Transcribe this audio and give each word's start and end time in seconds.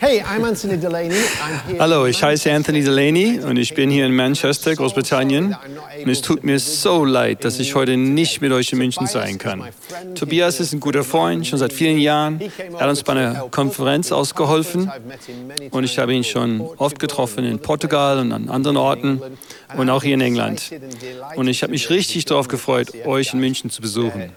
Hey, 0.00 0.22
I'm 0.22 0.44
Anthony 0.44 0.76
Delaney. 0.76 1.16
I'm 1.42 1.66
here 1.66 1.80
Hallo, 1.80 2.06
ich 2.06 2.22
heiße 2.22 2.52
Anthony 2.52 2.84
Delaney 2.84 3.40
und 3.40 3.56
ich 3.56 3.74
bin 3.74 3.90
hier 3.90 4.06
in 4.06 4.14
Manchester, 4.14 4.76
Großbritannien. 4.76 5.56
Und 6.04 6.08
es 6.08 6.22
tut 6.22 6.44
mir 6.44 6.60
so 6.60 7.04
leid, 7.04 7.44
dass 7.44 7.58
ich 7.58 7.74
heute 7.74 7.96
nicht 7.96 8.40
mit 8.40 8.52
euch 8.52 8.70
in 8.70 8.78
München 8.78 9.08
sein 9.08 9.38
kann. 9.38 9.64
Tobias 10.14 10.60
ist 10.60 10.72
ein 10.72 10.78
guter 10.78 11.02
Freund, 11.02 11.48
schon 11.48 11.58
seit 11.58 11.72
vielen 11.72 11.98
Jahren. 11.98 12.40
Er 12.74 12.78
hat 12.78 12.88
uns 12.88 13.02
bei 13.02 13.12
einer 13.14 13.48
Konferenz 13.50 14.12
ausgeholfen 14.12 14.88
und 15.72 15.82
ich 15.82 15.98
habe 15.98 16.14
ihn 16.14 16.22
schon 16.22 16.60
oft 16.60 17.00
getroffen 17.00 17.42
in 17.42 17.58
Portugal 17.58 18.20
und 18.20 18.30
an 18.30 18.48
anderen 18.48 18.76
Orten 18.76 19.20
und 19.76 19.90
auch 19.90 20.04
hier 20.04 20.14
in 20.14 20.20
England. 20.20 20.70
Und 21.34 21.48
ich 21.48 21.64
habe 21.64 21.72
mich 21.72 21.90
richtig 21.90 22.24
darauf 22.24 22.46
gefreut, 22.46 22.92
euch 23.04 23.34
in 23.34 23.40
München 23.40 23.68
zu 23.68 23.82
besuchen. 23.82 24.30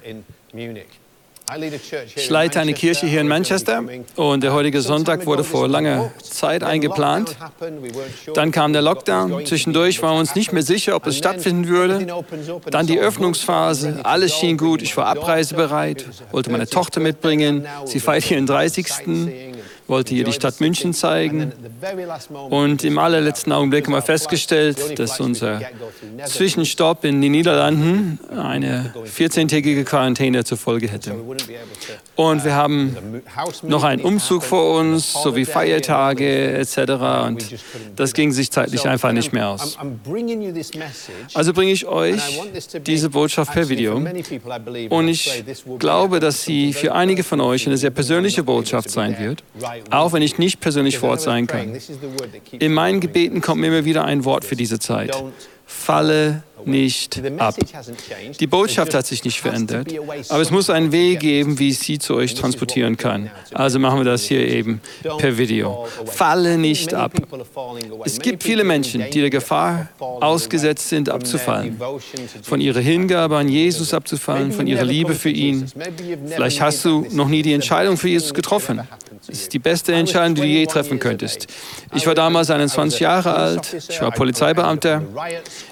Ich 2.16 2.30
leite 2.30 2.60
eine 2.60 2.74
Kirche 2.74 3.08
hier 3.08 3.22
in 3.22 3.28
Manchester 3.28 3.84
und 4.16 4.44
der 4.44 4.54
heutige 4.54 4.82
Sonntag 4.82 5.26
wurde 5.26 5.44
vor 5.44 5.68
langer 5.68 6.12
Zeit 6.22 6.64
eingeplant. 6.64 7.36
Dann 8.34 8.52
kam 8.52 8.74
der 8.74 8.82
Lockdown. 8.82 9.46
Zwischendurch 9.46 10.02
waren 10.02 10.16
wir 10.16 10.20
uns 10.20 10.36
nicht 10.36 10.54
mehr 10.54 10.64
sicher, 10.64 10.96
ob 10.96 11.08
es 11.08 11.18
stattfinden 11.18 11.68
würde. 11.68 12.08
Dann 12.70 12.88
die 12.88 13.00
Öffnungsphase. 13.00 14.00
Alles 14.04 14.34
schien 14.34 14.58
gut. 14.58 14.82
Ich 14.82 14.96
war 14.96 15.08
abreisebereit, 15.08 16.06
wollte 16.32 16.52
meine 16.52 16.68
Tochter 16.68 17.00
mitbringen. 17.00 17.68
Sie 17.86 18.00
feiert 18.00 18.30
ihren 18.32 18.46
30 18.46 18.88
wollte 19.88 20.14
ihr 20.16 20.24
die 20.24 20.34
Stadt 20.34 20.60
München 20.60 20.94
zeigen. 20.94 21.52
Und 22.50 22.84
im 22.84 22.98
allerletzten 22.98 23.52
Augenblick 23.52 23.86
haben 23.86 23.94
wir 23.94 24.02
festgestellt, 24.02 25.00
dass 25.00 25.20
unser 25.20 25.62
Zwischenstopp 26.26 27.04
in 27.04 27.22
den 27.22 27.32
Niederlanden 27.32 28.20
eine 28.36 28.94
14-tägige 29.06 29.84
Quarantäne 29.84 30.44
zur 30.44 30.58
Folge 30.58 30.88
hätte. 30.88 31.16
Und 32.16 32.46
wir 32.46 32.56
haben 32.56 33.22
noch 33.64 33.84
einen 33.84 34.02
Umzug 34.02 34.44
vor 34.44 34.80
uns, 34.80 35.12
sowie 35.12 35.46
Feiertage 35.46 36.54
etc. 36.54 36.78
Und 37.28 37.46
das 37.96 38.14
ging 38.14 38.32
sich 38.32 38.52
zeitlich 38.52 38.88
einfach 38.88 39.12
nicht 39.12 39.34
mehr 39.34 39.50
aus. 39.50 39.78
Also 41.34 41.54
bringe 41.54 41.72
ich 41.72 41.86
euch 41.86 42.22
diese 42.86 43.10
Botschaft 43.10 43.54
per 43.54 43.70
Video. 43.70 44.02
Und 44.90 45.08
ich 45.08 45.44
glaube, 45.80 46.20
dass 46.20 46.44
sie 46.44 46.74
für 46.74 46.94
einige 46.94 47.24
von 47.24 47.42
euch 47.42 47.68
eine 47.68 47.78
sehr 47.78 47.92
persönliche 47.92 48.44
Botschaft 48.44 48.90
sein 48.90 49.18
wird 49.20 49.44
auch 49.90 50.14
wenn 50.14 50.22
ich 50.22 50.38
nicht 50.38 50.60
persönlich 50.60 50.98
vor 50.98 51.12
Ort 51.12 51.22
sein 51.22 51.48
kann. 51.48 51.78
In 52.52 52.74
meinen 52.74 53.00
Gebeten 53.00 53.42
kommt 53.42 53.62
mir 53.62 53.68
immer 53.68 53.86
wieder 53.86 54.06
ein 54.06 54.26
Wort 54.26 54.46
für 54.46 54.56
diese 54.56 54.80
Zeit. 54.80 55.12
Falle 55.66 56.44
nicht 56.66 57.22
ab. 57.38 57.56
Die 58.40 58.48
Botschaft 58.48 58.94
hat 58.94 59.06
sich 59.06 59.24
nicht 59.24 59.42
verändert, 59.42 59.88
aber 60.30 60.42
es 60.42 60.52
muss 60.52 60.70
einen 60.70 60.92
Weg 60.92 61.20
geben, 61.20 61.60
wie 61.60 61.70
ich 61.70 61.80
sie 61.80 62.00
zu 62.00 62.16
euch 62.16 62.34
transportieren 62.34 62.98
kann. 62.98 63.30
Also 63.54 63.80
machen 63.80 64.00
wir 64.00 64.06
das 64.06 64.24
hier 64.24 64.48
eben 64.48 64.82
per 65.18 65.38
Video. 65.38 65.88
Falle 66.06 66.58
nicht 66.58 66.94
ab. 66.94 67.14
Es 68.06 68.20
gibt 68.20 68.44
viele 68.44 68.64
Menschen, 68.64 69.04
die 69.12 69.22
der 69.22 69.30
Gefahr 69.30 69.90
ausgesetzt 70.00 70.90
sind, 70.90 71.10
abzufallen. 71.10 71.80
Von 72.44 72.62
ihrer 72.62 72.80
Hingabe 72.80 73.38
an 73.38 73.48
Jesus 73.48 73.94
abzufallen, 73.94 74.52
von 74.52 74.68
ihrer 74.68 74.86
Liebe 74.86 75.14
für 75.14 75.30
ihn. 75.30 75.66
Vielleicht 76.28 76.62
hast 76.62 76.86
du 76.86 77.06
noch 77.12 77.28
nie 77.28 77.42
die 77.42 77.54
Entscheidung 77.54 77.98
für 77.98 78.10
Jesus 78.10 78.34
getroffen. 78.34 78.82
Es 79.28 79.42
ist 79.42 79.54
die 79.54 79.60
beste 79.60 79.94
Entscheidung, 79.94 80.36
die 80.36 80.42
du 80.42 80.48
je 80.48 80.66
treffen 80.66 81.00
könntest. 81.00 81.48
Ich 81.94 82.08
war 82.08 82.16
damals 82.16 82.50
21 82.50 83.00
Jahre 83.00 83.34
alt, 83.34 83.76
ich 83.90 84.02
war 84.02 84.12
Polizeibeamter, 84.12 85.04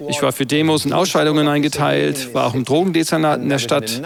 ich 0.08 0.22
war 0.22 0.32
für 0.32 0.46
Demos 0.46 0.79
Und 0.86 0.94
Ausscheidungen 0.94 1.48
eingeteilt, 1.48 2.34
war 2.34 2.48
auch 2.48 2.54
im 2.54 2.66
Drogendezernat 2.66 3.42
in 3.42 3.50
der 3.50 3.60
Stadt. 3.60 4.02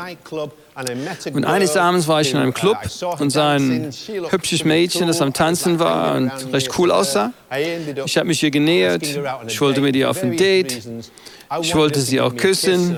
Und 1.34 1.46
eines 1.46 1.78
Abends 1.78 2.08
war 2.08 2.22
ich 2.22 2.32
in 2.32 2.38
einem 2.38 2.54
Club 2.54 2.78
und 3.20 3.30
sah 3.30 3.54
ein 3.54 3.92
hübsches 4.30 4.64
Mädchen, 4.64 5.08
das 5.08 5.22
am 5.22 5.34
Tanzen 5.34 5.80
war 5.80 6.16
und 6.16 6.32
recht 6.52 6.78
cool 6.78 6.92
aussah. 6.92 7.32
Ich 8.06 8.18
habe 8.18 8.28
mich 8.28 8.42
ihr 8.42 8.52
genähert, 8.52 9.04
ich 9.48 9.62
wollte 9.62 9.82
mit 9.82 9.96
ihr 9.96 10.10
auf 10.10 10.24
ein 10.24 10.36
Date, 10.36 10.82
ich 11.62 11.76
wollte 11.76 12.00
sie 12.00 12.20
auch 12.20 12.36
küssen, 12.36 12.98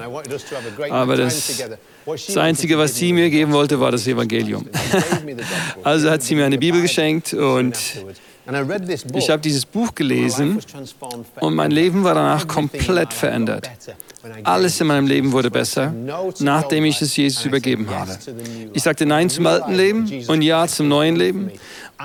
aber 0.90 1.18
das, 1.18 1.64
das 2.06 2.38
Einzige, 2.38 2.78
was 2.78 2.96
sie 2.96 3.12
mir 3.12 3.30
geben 3.30 3.52
wollte, 3.52 3.80
war 3.80 3.92
das 3.92 4.08
Evangelium. 4.08 4.68
Also 5.84 6.10
hat 6.10 6.24
sie 6.24 6.36
mir 6.36 6.46
eine 6.46 6.58
Bibel 6.58 6.82
geschenkt 6.82 7.34
und 7.34 7.78
ich 9.14 9.30
habe 9.30 9.42
dieses 9.42 9.66
Buch 9.66 9.96
gelesen 9.96 10.60
und 11.40 11.56
mein 11.56 11.72
Leben 11.72 12.04
war 12.04 12.14
danach 12.14 12.48
komplett 12.48 13.12
verändert. 13.12 13.70
Alles 14.44 14.82
in 14.82 14.88
meinem 14.88 15.08
Leben 15.08 15.32
wurde 15.32 15.52
besser, 15.52 15.94
nachdem 16.40 16.86
ich 16.86 17.02
es 17.02 17.16
Jesus 17.16 17.46
übergeben 17.46 17.88
habe. 17.90 18.18
Ich 18.74 18.84
sagte 18.84 19.06
Nein 19.06 19.30
zum 19.30 19.46
alten 19.48 19.74
Leben 19.74 20.26
und 20.28 20.42
Ja 20.42 20.68
zum 20.68 20.88
neuen 20.88 21.16
Leben. 21.16 21.52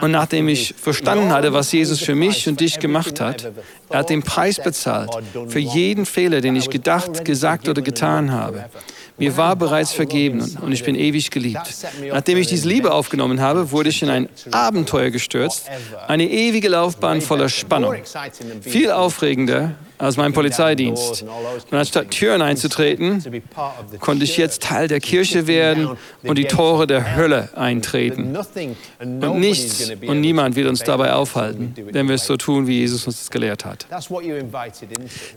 Und 0.00 0.12
nachdem 0.12 0.48
ich 0.48 0.74
verstanden 0.76 1.30
hatte, 1.32 1.52
was 1.52 1.72
Jesus 1.72 2.00
für 2.00 2.14
mich 2.14 2.48
und 2.48 2.60
dich 2.60 2.78
gemacht 2.78 3.20
hat, 3.20 3.50
er 3.88 3.98
hat 3.98 4.10
den 4.10 4.22
Preis 4.22 4.60
bezahlt 4.62 5.10
für 5.48 5.58
jeden 5.58 6.06
Fehler, 6.06 6.40
den 6.40 6.56
ich 6.56 6.70
gedacht, 6.70 7.24
gesagt 7.24 7.68
oder 7.68 7.82
getan 7.82 8.30
habe. 8.32 8.66
Mir 9.20 9.36
war 9.36 9.54
bereits 9.54 9.92
vergeben 9.92 10.40
und 10.62 10.72
ich 10.72 10.82
bin 10.82 10.94
ewig 10.94 11.30
geliebt. 11.30 11.60
Nachdem 12.10 12.38
ich 12.38 12.46
diese 12.46 12.66
Liebe 12.66 12.90
aufgenommen 12.92 13.40
habe, 13.40 13.70
wurde 13.70 13.90
ich 13.90 14.02
in 14.02 14.08
ein 14.08 14.28
Abenteuer 14.50 15.10
gestürzt, 15.10 15.66
eine 16.08 16.29
ewige 16.30 16.68
Laufbahn 16.68 17.20
voller 17.20 17.48
Spannung. 17.48 17.94
Viel 18.62 18.90
aufregender 18.90 19.72
als 20.00 20.16
mein 20.16 20.32
Polizeidienst. 20.32 21.22
Und 21.70 21.76
anstatt 21.76 22.10
Türen 22.10 22.42
einzutreten, 22.42 23.22
konnte 24.00 24.24
ich 24.24 24.36
jetzt 24.36 24.62
Teil 24.62 24.88
der 24.88 25.00
Kirche 25.00 25.46
werden 25.46 25.90
und 26.22 26.38
die 26.38 26.46
Tore 26.46 26.86
der 26.86 27.16
Hölle 27.16 27.50
eintreten. 27.54 28.36
Und 28.98 29.38
nichts 29.38 29.92
und 30.06 30.20
niemand 30.20 30.56
wird 30.56 30.68
uns 30.68 30.82
dabei 30.82 31.12
aufhalten, 31.12 31.74
wenn 31.92 32.08
wir 32.08 32.14
es 32.14 32.24
so 32.24 32.36
tun, 32.36 32.66
wie 32.66 32.78
Jesus 32.78 33.06
uns 33.06 33.18
das 33.18 33.30
gelehrt 33.30 33.64
hat. 33.64 33.86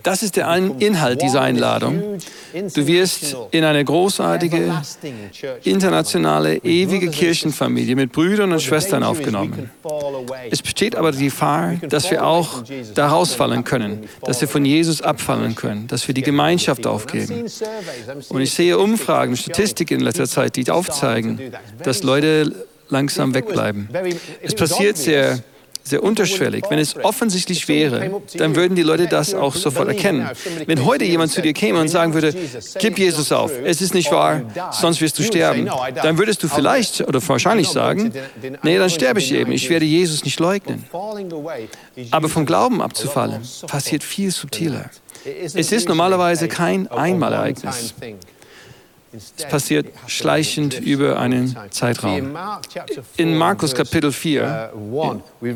Das 0.04 0.24
ist 0.24 0.36
der 0.38 0.56
Inhalt 0.80 1.22
dieser 1.22 1.42
Einladung. 1.42 2.20
Du 2.54 2.88
wirst 2.88 3.36
in 3.52 3.64
eine 3.64 3.84
großartige, 3.84 4.82
internationale, 5.64 6.58
ewige 6.58 7.10
Kirchenfamilie 7.10 7.96
mit 7.96 8.12
Brüdern 8.12 8.54
und 8.54 8.62
Schwestern 8.62 9.04
aufgenommen. 9.04 9.70
Es 10.50 10.62
besteht 10.62 10.96
aber 10.96 11.12
die 11.12 11.26
Gefahr, 11.26 11.74
dass 11.90 12.10
wir 12.12 12.26
auch 12.26 12.64
da 12.94 13.10
rausfallen 13.10 13.64
können, 13.64 14.08
dass 14.22 14.40
wir 14.40 14.48
von 14.54 14.66
Jesus 14.66 15.02
abfallen 15.02 15.56
können, 15.56 15.88
dass 15.88 16.08
wir 16.08 16.14
die 16.14 16.22
Gemeinschaft 16.22 16.86
aufgeben. 16.86 17.46
Und 18.30 18.42
ich 18.42 18.52
sehe 18.52 18.78
Umfragen, 18.78 19.36
Statistiken 19.36 19.96
in 19.96 20.02
letzter 20.02 20.28
Zeit, 20.28 20.56
die 20.56 20.70
aufzeigen, 20.70 21.40
dass 21.84 22.04
Leute 22.04 22.68
langsam 22.88 23.34
wegbleiben. 23.34 23.90
Es 24.44 24.54
passiert 24.54 24.98
sehr 24.98 25.40
sehr 25.84 26.02
unterschwellig. 26.02 26.64
Wenn 26.70 26.80
es 26.80 26.96
offensichtlich 27.04 27.68
wäre, 27.68 28.22
dann 28.36 28.56
würden 28.56 28.76
die 28.76 28.84
Leute 28.84 29.08
das 29.08 29.34
auch 29.34 29.56
sofort 29.56 29.90
erkennen. 29.90 30.30
Wenn 30.66 30.86
heute 30.86 31.06
jemand 31.06 31.32
zu 31.32 31.42
dir 31.42 31.54
käme 31.54 31.80
und 31.80 31.90
sagen 31.90 32.14
würde, 32.14 32.34
gib 32.80 32.98
Jesus 32.98 33.32
auf, 33.32 33.52
es 33.64 33.82
ist 33.82 33.94
nicht 33.94 34.12
wahr, 34.12 34.42
sonst 34.72 35.02
wirst 35.02 35.20
du 35.20 35.24
sterben, 35.24 35.70
dann 36.02 36.18
würdest 36.18 36.42
du 36.44 36.48
vielleicht 36.48 37.02
oder 37.02 37.26
wahrscheinlich 37.28 37.68
sagen, 37.68 38.14
nee, 38.64 38.78
dann 38.78 38.90
sterbe 38.90 39.20
ich 39.20 39.34
eben, 39.34 39.52
ich 39.52 39.70
werde 39.70 39.86
Jesus 39.86 40.24
nicht 40.24 40.40
leugnen. 40.40 40.86
Aber 42.12 42.30
vom 42.30 42.46
Glauben 42.46 42.82
abzufallen 42.82 43.42
passiert 43.68 44.04
viel 44.04 44.32
subtiler. 44.32 44.90
Es 45.26 45.72
ist 45.72 45.88
normalerweise 45.88 46.48
kein 46.48 46.88
Einmalereignis. 46.88 47.94
Es 49.16 49.46
passiert 49.46 49.88
schleichend 50.08 50.80
über 50.80 51.20
einen 51.20 51.56
Zeitraum. 51.70 52.36
In 53.16 53.38
Markus 53.38 53.76
Kapitel 53.76 54.12
4, 54.12 54.72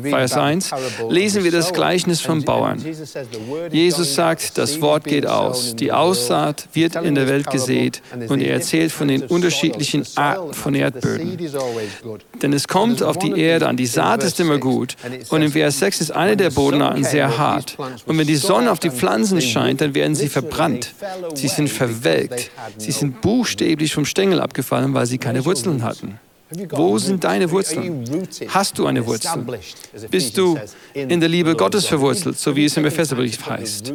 Vers 0.02 0.34
1, 0.34 0.70
lesen 1.08 1.42
wir 1.42 1.50
das 1.50 1.72
Gleichnis 1.72 2.20
vom 2.20 2.44
Bauern. 2.44 2.84
Jesus 3.72 4.14
sagt, 4.14 4.58
das 4.58 4.80
Wort 4.80 5.04
geht 5.04 5.26
aus. 5.26 5.74
Die 5.74 5.90
Aussaat 5.90 6.68
wird 6.72 6.94
in 6.96 7.16
der 7.16 7.26
Welt 7.26 7.50
gesät 7.50 8.00
und 8.28 8.40
er 8.40 8.54
erzählt 8.54 8.92
von 8.92 9.08
den 9.08 9.22
unterschiedlichen 9.24 10.04
Arten 10.14 10.54
von 10.54 10.74
Erdböden. 10.74 11.36
Denn 12.40 12.52
es 12.52 12.68
kommt 12.68 13.02
auf 13.02 13.18
die 13.18 13.32
Erde 13.40 13.66
an. 13.66 13.76
Die 13.76 13.86
Saat 13.86 14.22
ist 14.22 14.38
immer 14.38 14.58
gut. 14.58 14.94
Und 15.30 15.42
in 15.42 15.50
Vers 15.50 15.80
6 15.80 16.00
ist 16.00 16.10
eine 16.12 16.36
der 16.36 16.50
Bodenarten 16.50 17.02
sehr 17.02 17.38
hart. 17.38 17.76
Und 18.06 18.18
wenn 18.18 18.26
die 18.26 18.36
Sonne 18.36 18.70
auf 18.70 18.78
die 18.78 18.90
Pflanzen 18.90 19.40
scheint, 19.40 19.80
dann 19.80 19.94
werden 19.96 20.14
sie 20.14 20.28
verbrannt. 20.28 20.94
Sie 21.34 21.48
sind 21.48 21.68
verwelkt. 21.68 22.50
Sie 22.76 22.92
sind 22.92 23.20
buchstäblich 23.20 23.47
buchstäblich 23.48 23.94
vom 23.94 24.04
Stängel 24.04 24.40
abgefallen, 24.40 24.94
weil 24.94 25.06
sie 25.06 25.18
keine 25.18 25.44
Wurzeln 25.44 25.82
hatten. 25.82 26.18
Wo 26.70 26.96
sind 26.96 27.24
deine 27.24 27.50
Wurzeln? 27.50 28.26
Hast 28.48 28.78
du 28.78 28.86
eine 28.86 29.06
Wurzel? 29.06 29.44
Bist 30.10 30.38
du 30.38 30.58
in 30.94 31.20
der 31.20 31.28
Liebe 31.28 31.54
Gottes 31.54 31.84
verwurzelt, 31.86 32.38
so 32.38 32.56
wie 32.56 32.64
es 32.64 32.76
im 32.78 32.86
Epheserbrief 32.86 33.44
heißt? 33.46 33.92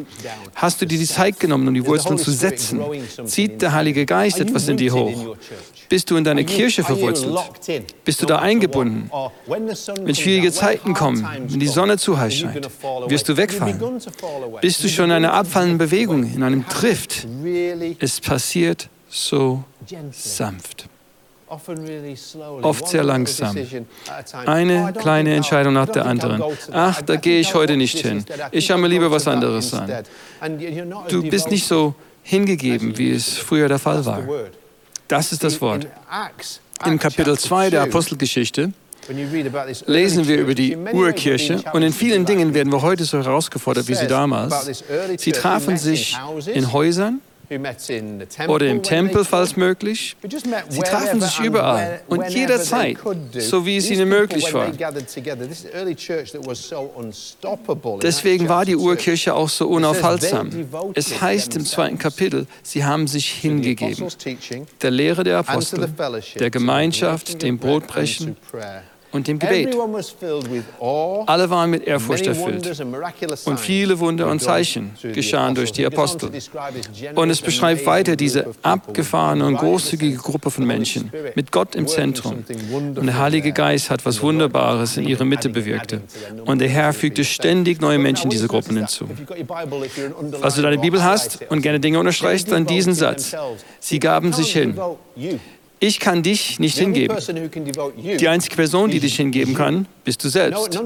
Hast 0.54 0.80
du 0.80 0.86
dir 0.86 1.00
die 1.00 1.08
Zeit 1.08 1.40
genommen, 1.40 1.68
um 1.68 1.74
die 1.74 1.86
Wurzeln 1.86 2.20
zu 2.20 2.32
setzen? 2.32 2.80
Zieht 3.26 3.62
der 3.62 3.74
Heilige 3.74 4.06
Geist 4.06 4.40
etwas 4.40 4.68
in 4.68 4.78
dir 4.78 4.94
hoch? 4.94 5.36
Bist 5.90 6.12
du 6.12 6.16
in 6.16 6.24
deine 6.24 6.46
Kirche 6.46 6.84
verwurzelt? 6.84 7.36
Bist 8.06 8.22
du 8.22 8.28
da 8.28 8.38
eingebunden? 8.38 9.10
Wenn 9.48 10.16
schwierige 10.16 10.52
Zeiten 10.52 10.94
kommen, 10.94 11.28
wenn 11.48 11.60
die 11.60 11.68
Sonne 11.68 11.98
zu 11.98 12.20
heiß 12.20 12.36
scheint, 12.36 12.70
wirst 13.08 13.30
du 13.30 13.36
wegfallen. 13.36 13.80
Bist 14.62 14.84
du 14.84 14.90
schon 14.90 15.06
in 15.06 15.12
einer 15.12 15.34
abfallenden 15.34 15.80
Bewegung, 15.80 16.24
in 16.24 16.44
einem 16.44 16.66
Drift? 16.68 17.28
Es 18.00 18.22
passiert 18.22 18.90
so 19.14 19.64
sanft. 20.12 20.90
oft 21.48 22.88
sehr 22.88 23.04
langsam. 23.04 23.56
Eine 24.46 24.94
kleine 24.94 25.36
Entscheidung 25.36 25.74
nach 25.74 25.90
der 25.90 26.06
anderen. 26.06 26.44
Ach, 26.72 27.02
da 27.02 27.16
gehe 27.18 27.40
ich 27.40 27.54
heute 27.54 27.78
nicht 27.78 28.00
hin. 28.00 28.26
Ich 28.52 28.66
schaue 28.66 28.80
mir 28.80 28.88
lieber 28.88 29.12
was 29.12 29.28
anderes 29.28 29.74
an. 29.74 30.04
Du 31.10 31.22
bist 31.30 31.52
nicht 31.52 31.68
so 31.68 31.94
hingegeben, 32.24 32.98
wie 32.98 33.12
es 33.12 33.38
früher 33.38 33.68
der 33.68 33.80
Fall 33.80 34.04
war. 34.06 34.24
Das 35.08 35.32
ist 35.32 35.44
das 35.44 35.62
Wort. 35.62 35.86
Im 36.86 36.98
Kapitel 36.98 37.38
2 37.38 37.70
der 37.70 37.84
Apostelgeschichte 37.84 38.74
lesen 39.86 40.28
wir 40.28 40.38
über 40.38 40.56
die 40.56 40.76
Urkirche 40.76 41.62
und 41.74 41.84
in 41.84 41.94
vielen 41.94 42.26
Dingen 42.26 42.54
werden 42.54 42.72
wir 42.72 42.82
heute 42.82 43.04
so 43.04 43.18
herausgefordert 43.18 43.88
wie 43.88 43.96
sie 43.96 44.08
damals. 44.08 44.82
Sie 45.18 45.32
trafen 45.34 45.78
sich 45.78 46.18
in 46.52 46.72
Häusern, 46.72 47.22
oder 48.48 48.68
im 48.68 48.84
Tempel, 48.84 49.26
falls 49.26 49.56
möglich. 49.56 50.16
Sie 50.70 50.80
trafen 50.82 51.22
sich 51.22 51.40
überall 51.40 52.02
und 52.08 52.30
jederzeit, 52.30 52.98
so 53.38 53.66
wie 53.66 53.78
es 53.78 53.90
ihnen 53.90 54.10
möglich 54.10 54.54
war. 54.54 54.72
Deswegen 58.02 58.50
war 58.50 58.66
die 58.66 58.76
Urkirche 58.76 59.34
auch 59.34 59.50
so 59.50 59.68
unaufhaltsam. 59.68 60.50
Es 60.94 61.22
heißt 61.22 61.56
im 61.56 61.66
zweiten 61.66 61.98
Kapitel, 61.98 62.48
sie 62.62 62.84
haben 62.84 63.08
sich 63.08 63.30
hingegeben. 63.30 64.08
Der 64.82 64.92
Lehre 64.92 65.24
der 65.24 65.40
Apostel, 65.40 65.88
der 66.40 66.50
Gemeinschaft, 66.50 67.42
dem 67.42 67.58
Brotbrechen 67.58 68.38
und 69.14 69.28
dem 69.28 69.40
Gebet. 69.40 69.76
Alle 70.80 71.50
waren 71.50 71.70
mit 71.70 71.86
Ehrfurcht 71.86 72.28
erfüllt. 72.28 72.84
Und 73.46 73.60
viele 73.60 74.00
Wunder 74.00 74.30
und 74.30 74.42
Zeichen 74.42 74.92
geschahen 75.02 75.56
durch 75.56 75.72
die 75.72 75.86
Apostel. 75.86 76.32
Und 77.16 77.30
es 77.30 77.42
beschreibt 77.42 77.86
weiter 77.86 78.16
diese 78.16 78.48
abgefahrene 78.64 79.46
und 79.46 79.58
großzügige 79.58 80.18
Gruppe 80.18 80.50
von 80.52 80.66
Menschen 80.66 81.12
mit 81.36 81.52
Gott 81.52 81.76
im 81.76 81.88
Zentrum. 81.88 82.44
Und 82.96 83.06
der 83.06 83.18
Heilige 83.20 83.54
Geist 83.54 83.90
hat 83.90 84.06
was 84.06 84.22
Wunderbares 84.22 84.98
in 84.98 85.08
ihrer 85.08 85.26
Mitte 85.26 85.50
bewirkte. 85.50 86.02
Und 86.46 86.60
der 86.60 86.70
Herr 86.70 86.92
fügte 86.94 87.24
ständig 87.24 87.82
neue 87.82 88.00
Menschen 88.00 88.30
diese 88.30 88.48
Gruppen 88.48 88.76
hinzu. 88.76 89.08
Falls 90.42 90.56
du 90.56 90.62
deine 90.62 90.80
Bibel 90.80 91.04
hast 91.04 91.40
und 91.50 91.62
gerne 91.62 91.80
Dinge 91.80 92.00
unterstreichst, 92.00 92.52
dann 92.52 92.66
diesen 92.66 92.96
Satz. 92.96 93.36
Sie 93.80 94.00
gaben 94.00 94.34
sich 94.34 94.52
hin. 94.52 94.76
Ich 95.86 96.00
kann 96.00 96.24
dich 96.24 96.60
nicht 96.60 96.78
hingeben. 96.78 97.18
Die 98.18 98.28
einzige 98.30 98.56
Person, 98.56 98.90
die 98.90 99.02
dich 99.02 99.18
hingeben 99.18 99.54
kann, 99.54 99.86
bist 100.06 100.24
du 100.24 100.30
selbst. 100.30 100.80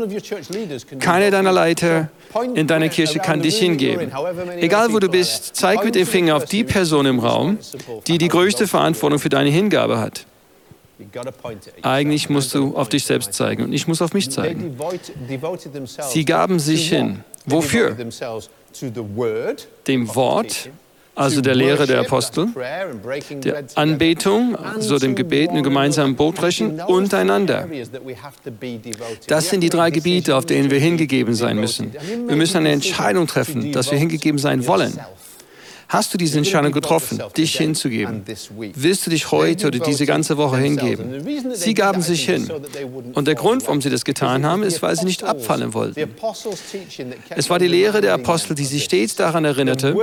Keine 1.00 1.30
deiner 1.30 1.52
Leiter 1.52 2.10
in 2.56 2.66
deiner 2.66 2.90
Kirche 2.90 3.20
kann 3.20 3.44
dich 3.44 3.60
hingeben. 3.60 4.12
Egal 4.60 4.92
wo 4.92 4.98
du 4.98 5.08
bist, 5.08 5.56
zeig 5.56 5.86
mit 5.86 5.94
dem 5.94 6.08
Finger 6.08 6.36
auf 6.36 6.46
die 6.46 6.64
Person 6.64 7.06
im 7.06 7.20
Raum, 7.20 7.60
die 8.08 8.18
die 8.18 8.28
größte 8.28 8.66
Verantwortung 8.66 9.20
für 9.20 9.30
deine 9.30 9.52
Hingabe 9.52 10.00
hat. 10.00 10.26
Eigentlich 11.84 12.28
musst 12.30 12.56
du 12.56 12.76
auf 12.76 12.90
dich 12.90 13.06
selbst 13.06 13.36
zeigen 13.36 13.66
und 13.66 13.74
ich 13.74 13.88
muss 13.88 14.02
auf 14.02 14.14
mich 14.16 14.32
zeigen. 14.32 14.76
Sie 16.10 16.26
gaben 16.26 16.58
sich 16.58 16.90
hin. 16.90 17.24
Wofür? 17.46 17.96
Dem 19.88 20.16
Wort, 20.16 20.70
also 21.18 21.42
der 21.42 21.56
Lehre 21.56 21.88
der 21.88 22.00
Apostel, 22.02 22.48
der 23.44 23.64
Anbetung, 23.76 24.56
also 24.56 25.00
dem 25.00 25.16
Gebet, 25.16 25.52
dem 25.52 25.64
gemeinsamen 25.64 26.16
Brotbrechen 26.16 26.80
untereinander. 26.82 27.68
Das 29.28 29.50
sind 29.50 29.62
die 29.62 29.70
drei 29.70 29.90
Gebiete, 29.92 30.36
auf 30.36 30.46
denen 30.46 30.70
wir 30.70 30.80
hingegeben 30.80 31.34
sein 31.34 31.58
müssen. 31.58 31.94
Wir 32.28 32.36
müssen 32.36 32.58
eine 32.58 32.72
Entscheidung 32.72 33.28
treffen, 33.28 33.72
dass 33.72 33.92
wir 33.92 33.98
hingegeben 33.98 34.38
sein 34.38 34.68
wollen. 34.68 34.98
Hast 35.90 36.14
du 36.14 36.18
diese 36.18 36.38
Entscheidung 36.38 36.74
getroffen, 36.74 37.22
dich 37.38 37.58
hinzugeben? 37.58 38.24
Willst 38.76 39.06
du 39.06 39.10
dich 39.10 39.32
heute 39.32 39.68
oder 39.68 39.80
diese 39.80 40.06
ganze 40.06 40.36
Woche 40.36 40.58
hingeben? 40.58 41.24
Sie 41.54 41.74
gaben 41.74 42.02
sich 42.02 42.26
hin. 42.26 42.50
Und 43.14 43.28
der 43.28 43.36
Grund, 43.36 43.66
warum 43.66 43.82
sie 43.82 43.90
das 43.90 44.04
getan 44.04 44.46
haben, 44.46 44.64
ist, 44.64 44.82
weil 44.82 44.96
sie 44.98 45.06
nicht 45.06 45.24
abfallen 45.24 45.74
wollten. 45.74 46.12
Es 47.30 47.50
war 47.50 47.60
die 47.60 47.68
Lehre 47.68 48.02
der 48.02 48.14
Apostel, 48.14 48.54
die 48.54 48.66
sie 48.66 48.82
stets 48.82 49.16
daran 49.16 49.46
erinnerte. 49.46 49.96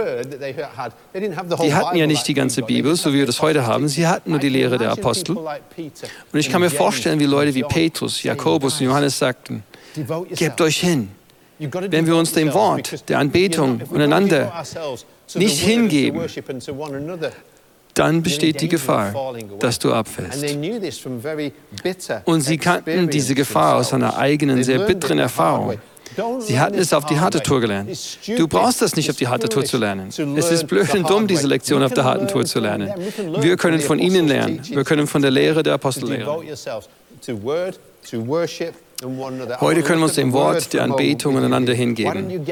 Die 1.63 1.75
hatten 1.75 1.97
ja 1.97 2.07
nicht 2.07 2.27
die 2.27 2.35
ganze 2.35 2.63
Bibel, 2.63 2.97
so 2.97 3.13
wie 3.13 3.19
wir 3.19 3.27
das 3.27 3.43
heute 3.43 3.67
haben. 3.67 3.87
Sie 3.89 4.07
hatten 4.07 4.31
nur 4.31 4.41
die 4.41 4.49
Lehre 4.49 4.79
der 4.79 4.91
Apostel. 4.91 5.37
Und 5.37 6.39
ich 6.39 6.49
kann 6.49 6.63
mir 6.63 6.71
vorstellen, 6.71 7.21
wie 7.21 7.27
Leute 7.27 7.55
wie 7.55 7.63
Petrus, 7.63 8.23
Jakobus 8.23 8.81
und 8.81 8.87
Johannes 8.87 9.19
sagten, 9.19 9.63
gebt 10.35 10.61
euch 10.63 10.79
hin. 10.79 11.11
Wenn 11.59 12.07
wir 12.07 12.17
uns 12.17 12.33
dem 12.33 12.53
Wort, 12.53 13.09
der 13.09 13.19
Anbetung 13.19 13.81
und 13.91 14.01
einander 14.01 14.65
nicht 15.35 15.61
hingeben, 15.61 16.21
dann 17.95 18.23
besteht 18.23 18.61
die 18.61 18.69
Gefahr, 18.69 19.15
dass 19.61 19.79
du 19.79 19.93
abfällst. 19.93 20.45
Und 22.25 22.41
sie 22.41 22.59
kannten 22.59 23.09
diese 23.09 23.35
Gefahr 23.35 23.77
aus 23.77 23.93
einer 23.93 24.17
eigenen, 24.17 24.65
sehr 24.65 24.81
bitteren 24.81 25.19
Erfahrung. 25.19 25.79
Sie 26.41 26.59
hatten 26.59 26.79
es 26.79 26.93
auf 26.93 27.07
die 27.07 27.19
harte 27.19 27.43
Tour 27.43 27.61
gelernt. 27.61 27.91
Du 28.37 28.47
brauchst 28.47 28.83
das 28.83 28.95
nicht 28.95 29.11
auf 29.11 29.17
die 29.17 29.27
harte 29.27 29.49
Tour 29.49 29.65
zu 29.65 29.79
lernen. 29.79 30.09
Es 30.37 30.51
ist 30.51 30.67
blöd 30.67 30.93
und 30.95 31.09
dumm, 31.09 31.27
diese 31.27 31.47
Lektion 31.47 31.83
auf 31.83 31.93
der 31.93 32.05
harten 32.05 32.29
Tour 32.29 32.45
zu 32.45 32.61
lernen. 32.61 32.93
Wir 33.41 33.57
können 33.57 33.81
von 33.81 33.99
ihnen 33.99 34.29
lernen. 34.29 34.61
Wir 34.69 34.85
können 34.85 35.07
von 35.07 35.23
der 35.23 35.31
Lehre 35.31 35.63
der 35.63 35.75
Apostel 35.75 36.09
lernen. 36.09 36.29
Heute 39.61 39.83
können 39.83 40.01
wir 40.01 40.05
uns 40.05 40.15
dem 40.15 40.33
Wort 40.33 40.73
der 40.73 40.83
Anbetung 40.85 41.37
einander 41.37 41.75
hingeben. 41.75 42.45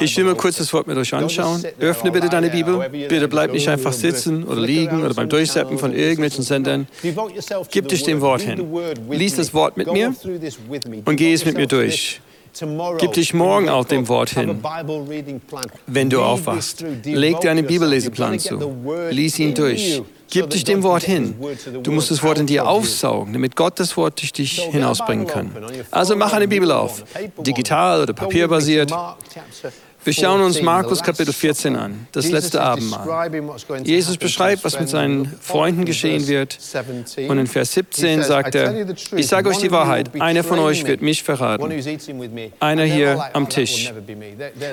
Ich 0.00 0.16
will 0.16 0.24
mal 0.24 0.34
kurz 0.34 0.56
das 0.56 0.72
Wort 0.72 0.86
mit 0.86 0.96
euch 0.96 1.12
anschauen. 1.14 1.62
Öffne 1.78 2.10
bitte 2.10 2.28
deine 2.28 2.50
Bibel. 2.50 2.88
Bitte 2.90 3.28
bleib 3.28 3.52
nicht 3.52 3.68
einfach 3.68 3.92
sitzen 3.92 4.44
oder 4.44 4.60
liegen 4.60 5.04
oder 5.04 5.14
beim 5.14 5.28
Durchseppen 5.28 5.78
von 5.78 5.92
irgendwelchen 5.92 6.42
Sendern. 6.42 6.88
Gib 7.70 7.88
dich 7.88 8.02
dem 8.02 8.20
Wort 8.20 8.42
hin. 8.42 8.66
Lies 9.10 9.36
das 9.36 9.52
Wort 9.54 9.76
mit 9.76 9.92
mir 9.92 10.14
und 11.04 11.16
geh 11.16 11.32
es 11.32 11.44
mit 11.44 11.56
mir 11.56 11.66
durch. 11.66 12.20
Gib 12.98 13.12
dich 13.12 13.32
morgen 13.32 13.68
auch 13.68 13.84
dem 13.84 14.08
Wort 14.08 14.30
hin, 14.30 14.60
wenn 15.86 16.10
du 16.10 16.20
aufwachst. 16.20 16.84
Leg 17.04 17.40
dir 17.40 17.50
einen 17.50 17.66
Bibelleseplan 17.66 18.38
zu. 18.38 18.58
Lies 19.10 19.38
ihn 19.38 19.54
durch. 19.54 20.02
Gib 20.30 20.50
dich 20.50 20.64
dem 20.64 20.82
Wort 20.82 21.02
hin. 21.02 21.34
Du 21.82 21.92
musst 21.92 22.10
das 22.10 22.22
Wort 22.22 22.38
in 22.38 22.46
dir 22.46 22.66
aufsaugen, 22.66 23.32
damit 23.32 23.56
Gott 23.56 23.78
das 23.80 23.96
Wort 23.96 24.20
durch 24.20 24.32
dich 24.32 24.60
hinausbringen 24.60 25.26
kann. 25.26 25.50
Also 25.90 26.16
mach 26.16 26.32
eine 26.32 26.48
Bibel 26.48 26.70
auf, 26.70 27.04
digital 27.38 28.02
oder 28.02 28.12
papierbasiert. 28.12 28.92
Wir 30.02 30.14
schauen 30.14 30.40
uns 30.40 30.62
Markus 30.62 31.02
Kapitel 31.02 31.32
14 31.32 31.76
an, 31.76 32.06
das 32.12 32.30
letzte 32.30 32.60
Abendmahl. 32.62 33.30
Jesus 33.84 34.16
beschreibt, 34.16 34.64
was 34.64 34.78
mit 34.80 34.88
seinen 34.88 35.26
Freunden 35.40 35.84
geschehen 35.84 36.26
wird. 36.26 36.58
Und 37.28 37.38
in 37.38 37.46
Vers 37.46 37.72
17 37.74 38.22
sagt 38.22 38.54
er, 38.54 38.86
ich 39.16 39.26
sage 39.26 39.50
euch 39.50 39.58
die 39.58 39.70
Wahrheit, 39.70 40.18
einer 40.20 40.42
von 40.42 40.58
euch 40.58 40.86
wird 40.86 41.02
mich 41.02 41.22
verraten. 41.22 41.70
Einer 42.60 42.84
hier 42.84 43.30
am 43.34 43.48
Tisch. 43.48 43.92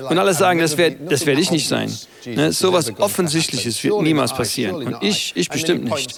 Und 0.10 0.18
alle 0.18 0.34
sagen, 0.34 0.60
das 0.60 0.78
werde 0.78 0.98
werd 1.10 1.40
ich 1.40 1.52
nicht 1.52 1.68
sein. 1.68 1.92
Ne? 2.26 2.52
So 2.52 2.70
etwas 2.70 2.98
Offensichtliches 3.00 3.84
wird 3.84 4.02
niemals 4.02 4.34
passieren. 4.34 4.76
Und 4.76 4.98
ich, 5.02 5.34
ich 5.36 5.50
bestimmt 5.50 5.86
nicht. 5.86 6.18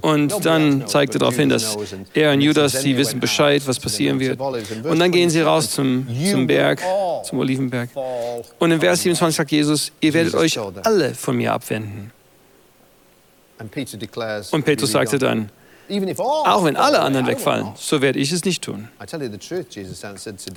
Und 0.00 0.44
dann 0.44 0.86
zeigt 0.86 1.14
er 1.14 1.20
darauf 1.20 1.36
hin, 1.36 1.48
dass 1.48 1.76
er 2.14 2.32
und 2.32 2.40
Judas, 2.40 2.82
sie 2.82 2.96
wissen 2.96 3.20
Bescheid, 3.20 3.62
was 3.66 3.80
passieren 3.80 4.20
wird. 4.20 4.40
Und 4.40 4.98
dann 4.98 5.10
gehen 5.10 5.30
sie 5.30 5.40
raus 5.40 5.70
zum, 5.70 6.06
zum 6.30 6.46
Berg, 6.46 6.80
zum 7.24 7.38
Olivenberg. 7.38 7.88
Und 8.58 8.70
in 8.70 8.80
Vers 8.80 9.02
27 9.02 9.36
sagt 9.36 9.50
Jesus, 9.50 9.92
ihr 10.00 10.12
werdet 10.12 10.34
euch 10.34 10.58
alle 10.84 11.14
von 11.14 11.36
mir 11.36 11.52
abwenden. 11.52 12.12
Und 13.58 14.64
Petrus 14.64 14.92
sagte 14.92 15.18
dann, 15.18 15.50
auch 16.18 16.64
wenn 16.64 16.76
alle 16.76 17.00
anderen 17.00 17.26
wegfallen, 17.26 17.68
so 17.76 18.02
werde 18.02 18.18
ich 18.18 18.32
es 18.32 18.44
nicht 18.44 18.62
tun. 18.62 18.88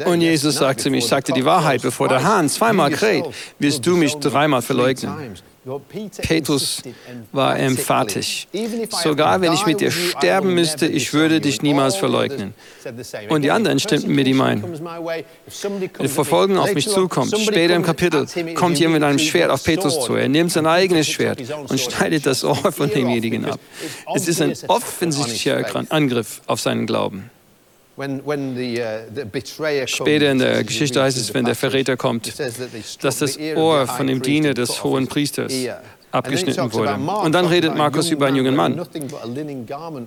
Und 0.05 0.21
Jesus 0.21 0.55
sagte 0.55 0.83
zu 0.83 0.89
mir, 0.89 0.97
ich 0.97 1.07
sagte 1.07 1.31
die 1.33 1.45
Wahrheit, 1.45 1.81
bevor 1.81 2.07
der 2.07 2.23
Hahn 2.23 2.49
zweimal 2.49 2.91
kräht, 2.91 3.25
wirst 3.59 3.85
du 3.85 3.95
mich 3.95 4.15
dreimal 4.15 4.61
verleugnen. 4.61 5.37
Petrus 6.21 6.81
war 7.31 7.59
emphatisch. 7.59 8.47
Sogar 9.03 9.41
wenn 9.41 9.53
ich 9.53 9.65
mit 9.65 9.81
dir 9.81 9.91
sterben 9.91 10.53
müsste, 10.53 10.87
ich 10.87 11.13
würde 11.13 11.41
dich 11.41 11.61
niemals 11.61 11.95
verleugnen. 11.95 12.53
Und 13.29 13.41
die 13.41 13.51
anderen 13.51 13.79
stimmten 13.79 14.13
mir 14.13 14.23
die 14.23 14.39
ein. 14.39 14.63
Wenn 15.97 16.09
Verfolgung 16.09 16.57
auf 16.57 16.73
mich 16.73 16.87
zukommt, 16.87 17.37
später 17.37 17.75
im 17.75 17.83
Kapitel, 17.83 18.25
kommt 18.55 18.79
jemand 18.79 19.01
mit 19.01 19.03
einem 19.03 19.19
Schwert 19.19 19.51
auf 19.51 19.63
Petrus 19.63 20.05
zu. 20.05 20.15
Er 20.15 20.29
nimmt 20.29 20.51
sein 20.51 20.65
eigenes 20.65 21.07
Schwert 21.07 21.41
und 21.67 21.79
schneidet 21.79 22.25
das 22.25 22.43
Ohr 22.43 22.71
von 22.71 22.89
demjenigen 22.89 23.45
ab. 23.45 23.59
Es 24.15 24.27
ist 24.27 24.41
ein 24.41 24.53
offensichtlicher 24.67 25.63
Angriff 25.89 26.41
auf 26.47 26.59
seinen 26.59 26.85
Glauben. 26.85 27.29
Uh, 27.99 29.85
Später 29.85 30.31
in 30.31 30.39
der 30.39 30.63
Geschichte 30.63 31.01
heißt 31.03 31.17
es, 31.17 31.33
wenn 31.33 31.43
der 31.43 31.55
Verräter 31.55 31.97
kommt, 31.97 32.39
dass 33.01 33.17
das 33.17 33.37
Ohr 33.37 33.87
von 33.87 34.07
dem 34.07 34.21
Diener 34.21 34.53
des 34.53 34.81
hohen 34.83 35.07
Priesters 35.07 35.53
abgeschnitten 36.11 36.73
wurde. 36.73 36.95
Und 37.23 37.33
dann 37.33 37.45
redet 37.45 37.75
Markus 37.75 38.09
über 38.09 38.27
einen 38.27 38.37
jungen 38.37 38.55
Mann, 38.55 38.81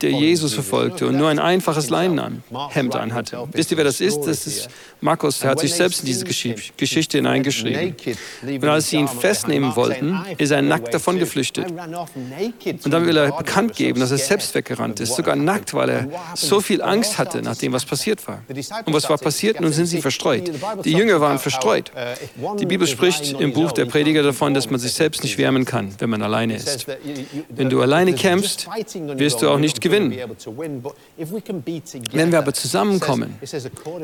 der 0.00 0.10
Jesus 0.10 0.54
verfolgte 0.54 1.06
und 1.06 1.16
nur 1.16 1.28
ein 1.28 1.38
einfaches 1.38 1.90
Leinenhemd 1.90 2.96
anhatte. 2.96 3.48
Wisst 3.52 3.70
ihr, 3.70 3.76
wer 3.76 3.84
das 3.84 4.00
ist? 4.00 4.22
Das 4.22 4.46
ist 4.46 4.68
Markus, 5.00 5.40
der 5.40 5.50
hat 5.50 5.60
sich 5.60 5.74
selbst 5.74 6.00
in 6.00 6.06
diese 6.06 6.24
Geschichte 6.24 7.18
hineingeschrieben. 7.18 7.94
Und 8.42 8.64
als 8.64 8.90
sie 8.90 8.96
ihn 8.96 9.08
festnehmen 9.08 9.76
wollten, 9.76 10.18
ist 10.38 10.50
er 10.50 10.62
nackt 10.62 10.92
davon 10.92 11.18
geflüchtet. 11.18 11.66
Und 11.70 12.90
dann 12.90 13.06
will 13.06 13.16
er 13.16 13.32
bekannt 13.32 13.74
geben, 13.74 14.00
dass 14.00 14.10
er 14.10 14.18
selbst 14.18 14.54
weggerannt 14.54 15.00
ist, 15.00 15.14
sogar 15.14 15.36
nackt, 15.36 15.74
weil 15.74 15.88
er 15.88 16.08
so 16.34 16.60
viel 16.60 16.82
Angst 16.82 17.18
hatte 17.18 17.42
nach 17.42 17.56
dem, 17.56 17.72
was 17.72 17.84
passiert 17.84 18.26
war. 18.26 18.42
Und 18.84 18.92
was 18.92 19.08
war 19.08 19.18
passiert? 19.18 19.60
Nun 19.60 19.72
sind 19.72 19.86
sie 19.86 20.00
verstreut. 20.00 20.50
Die 20.84 20.92
Jünger 20.92 21.20
waren 21.20 21.38
verstreut. 21.38 21.92
Die 22.58 22.66
Bibel 22.66 22.86
spricht 22.86 23.40
im 23.40 23.52
Buch 23.52 23.72
der 23.72 23.86
Prediger 23.86 24.22
davon, 24.22 24.54
dass 24.54 24.70
man 24.70 24.80
sich 24.80 24.92
selbst 24.92 25.22
nicht 25.22 25.38
wärmen 25.38 25.64
kann 25.64 25.91
wenn 25.98 26.10
man 26.10 26.22
alleine 26.22 26.56
ist. 26.56 26.86
Wenn 27.48 27.70
du 27.70 27.80
alleine 27.82 28.14
kämpfst, 28.14 28.68
wirst 29.16 29.42
du 29.42 29.48
auch 29.48 29.58
nicht 29.58 29.80
gewinnen. 29.80 30.14
Wenn 32.12 32.32
wir 32.32 32.38
aber 32.38 32.54
zusammenkommen, 32.54 33.36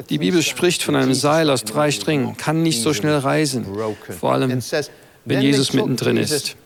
die 0.09 0.19
Bibel 0.19 0.43
spricht 0.43 0.83
von 0.83 0.97
einem 0.97 1.15
Seil 1.15 1.51
aus 1.51 1.65
drei 1.65 1.91
Stringen, 1.91 2.37
kann 2.37 2.63
nicht 2.63 2.83
so 2.83 2.95
schnell 2.95 3.19
reisen, 3.19 3.67
vor 4.19 4.33
allem 4.33 4.63
wenn 5.25 5.43
Jesus 5.43 5.73
mittendrin 5.73 6.17
ist. 6.17 6.57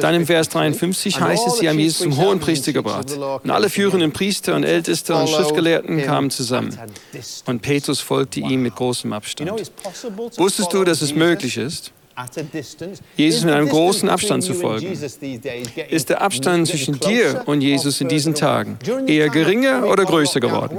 Dann 0.00 0.14
im 0.14 0.26
Vers 0.26 0.48
53 0.48 1.20
heißt 1.20 1.46
es, 1.46 1.58
sie 1.58 1.68
haben 1.68 1.78
Jesus 1.78 1.98
zum 1.98 2.16
hohen 2.16 2.40
Priester 2.40 2.72
gebracht. 2.72 3.12
Und 3.12 3.50
alle 3.50 3.68
führenden 3.68 4.12
Priester 4.12 4.54
und 4.54 4.64
Älteste 4.64 5.14
und 5.14 5.28
Schriftgelehrten 5.28 6.02
kamen 6.02 6.30
zusammen. 6.30 6.76
Und 7.46 7.62
Petrus 7.62 8.00
folgte 8.00 8.40
ihm 8.40 8.62
mit 8.62 8.74
großem 8.74 9.12
Abstand. 9.12 9.70
Wusstest 10.36 10.72
du, 10.72 10.84
dass 10.84 11.02
es 11.02 11.14
möglich 11.14 11.56
ist, 11.56 11.92
Jesus 13.16 13.44
mit 13.44 13.54
einem 13.54 13.68
großen 13.68 14.08
Abstand 14.08 14.44
zu 14.44 14.54
folgen. 14.54 14.86
Ist 15.88 16.08
der 16.10 16.22
Abstand 16.22 16.68
zwischen 16.68 16.98
dir 17.00 17.42
und 17.46 17.60
Jesus 17.60 18.00
in 18.00 18.08
diesen 18.08 18.34
Tagen 18.34 18.78
eher 19.06 19.28
geringer 19.28 19.86
oder 19.88 20.04
größer 20.04 20.40
geworden? 20.40 20.78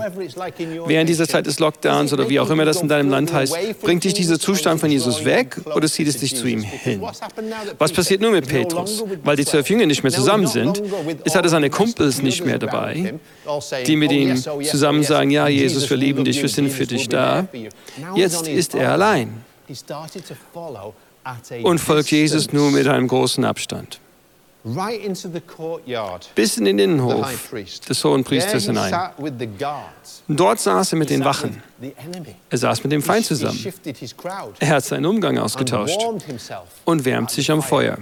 Während 0.87 1.09
dieser 1.09 1.27
Zeit 1.27 1.45
des 1.45 1.59
Lockdowns 1.59 2.13
oder 2.13 2.29
wie 2.29 2.39
auch 2.39 2.49
immer 2.49 2.65
das 2.65 2.81
in 2.81 2.87
deinem 2.87 3.09
Land 3.09 3.33
heißt, 3.33 3.55
bringt 3.81 4.03
dich 4.03 4.13
dieser 4.13 4.39
Zustand 4.39 4.79
von 4.79 4.89
Jesus 4.89 5.25
weg 5.25 5.57
oder 5.75 5.87
zieht 5.87 6.07
es 6.07 6.17
dich 6.17 6.35
zu 6.35 6.47
ihm 6.47 6.61
hin? 6.61 7.01
Was 7.77 7.91
passiert 7.91 8.21
nun 8.21 8.31
mit 8.31 8.47
Petrus? 8.47 9.03
Weil 9.23 9.35
die 9.35 9.45
zwölf 9.45 9.69
Jünger 9.69 9.85
nicht 9.85 10.03
mehr 10.03 10.11
zusammen 10.11 10.47
sind, 10.47 10.81
ist 11.23 11.35
er 11.35 11.49
seine 11.49 11.69
Kumpels 11.69 12.21
nicht 12.21 12.45
mehr 12.45 12.59
dabei, 12.59 13.15
die 13.85 13.95
mit 13.95 14.11
ihm 14.11 14.35
zusammen 14.63 15.03
sagen, 15.03 15.31
ja 15.31 15.47
Jesus, 15.47 15.89
wir 15.89 15.97
lieben 15.97 16.23
dich, 16.23 16.41
wir 16.41 16.49
sind 16.49 16.71
für 16.71 16.87
dich 16.87 17.09
da. 17.09 17.47
Jetzt 18.15 18.47
ist 18.47 18.75
er 18.75 18.93
allein 18.93 19.43
und 21.63 21.79
folgt 21.79 22.11
Jesus 22.11 22.51
nur 22.53 22.71
mit 22.71 22.87
einem 22.87 23.07
großen 23.07 23.43
Abstand. 23.45 23.99
Bis 26.33 26.57
in 26.57 26.65
den 26.65 26.79
Innenhof 26.79 27.51
des 27.87 28.03
hohen 28.03 28.23
Priesters 28.23 28.65
hinein. 28.65 29.11
Dort 30.27 30.59
saß 30.59 30.93
er 30.93 30.97
mit 30.97 31.11
den 31.11 31.23
Wachen. 31.23 31.61
Er 32.49 32.57
saß 32.57 32.83
mit 32.83 32.91
dem 32.91 33.03
Feind 33.03 33.25
zusammen. 33.25 33.63
Er 34.59 34.69
hat 34.69 34.85
seinen 34.85 35.05
Umgang 35.05 35.37
ausgetauscht 35.37 35.99
und 36.85 37.05
wärmt 37.05 37.29
sich 37.29 37.51
am 37.51 37.61
Feuer. 37.61 37.99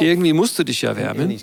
Irgendwie 0.00 0.32
musst 0.32 0.58
du 0.58 0.64
dich 0.64 0.82
ja 0.82 0.96
wärmen. 0.96 1.38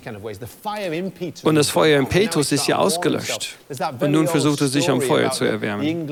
Und 1.42 1.54
das 1.54 1.68
Feuer 1.68 1.98
in 2.00 2.06
Petrus 2.06 2.52
ist 2.52 2.66
ja 2.66 2.78
ausgelöscht. 2.78 3.56
Und 4.00 4.10
nun 4.10 4.26
versucht 4.26 4.60
er 4.60 4.68
sich 4.68 4.88
am 4.90 5.00
Feuer 5.00 5.30
zu 5.30 5.44
erwärmen. 5.44 6.08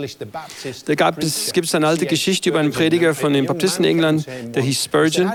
Da 0.86 0.94
gab 0.94 1.22
es, 1.22 1.52
gibt 1.52 1.66
es 1.66 1.74
eine 1.74 1.86
alte 1.86 2.06
Geschichte 2.06 2.50
über 2.50 2.60
einen 2.60 2.70
Prediger 2.72 3.14
von 3.14 3.32
den 3.32 3.46
Baptisten 3.46 3.84
in 3.84 3.90
England, 3.90 4.26
der 4.54 4.62
hieß 4.62 4.84
Spurgeon. 4.84 5.30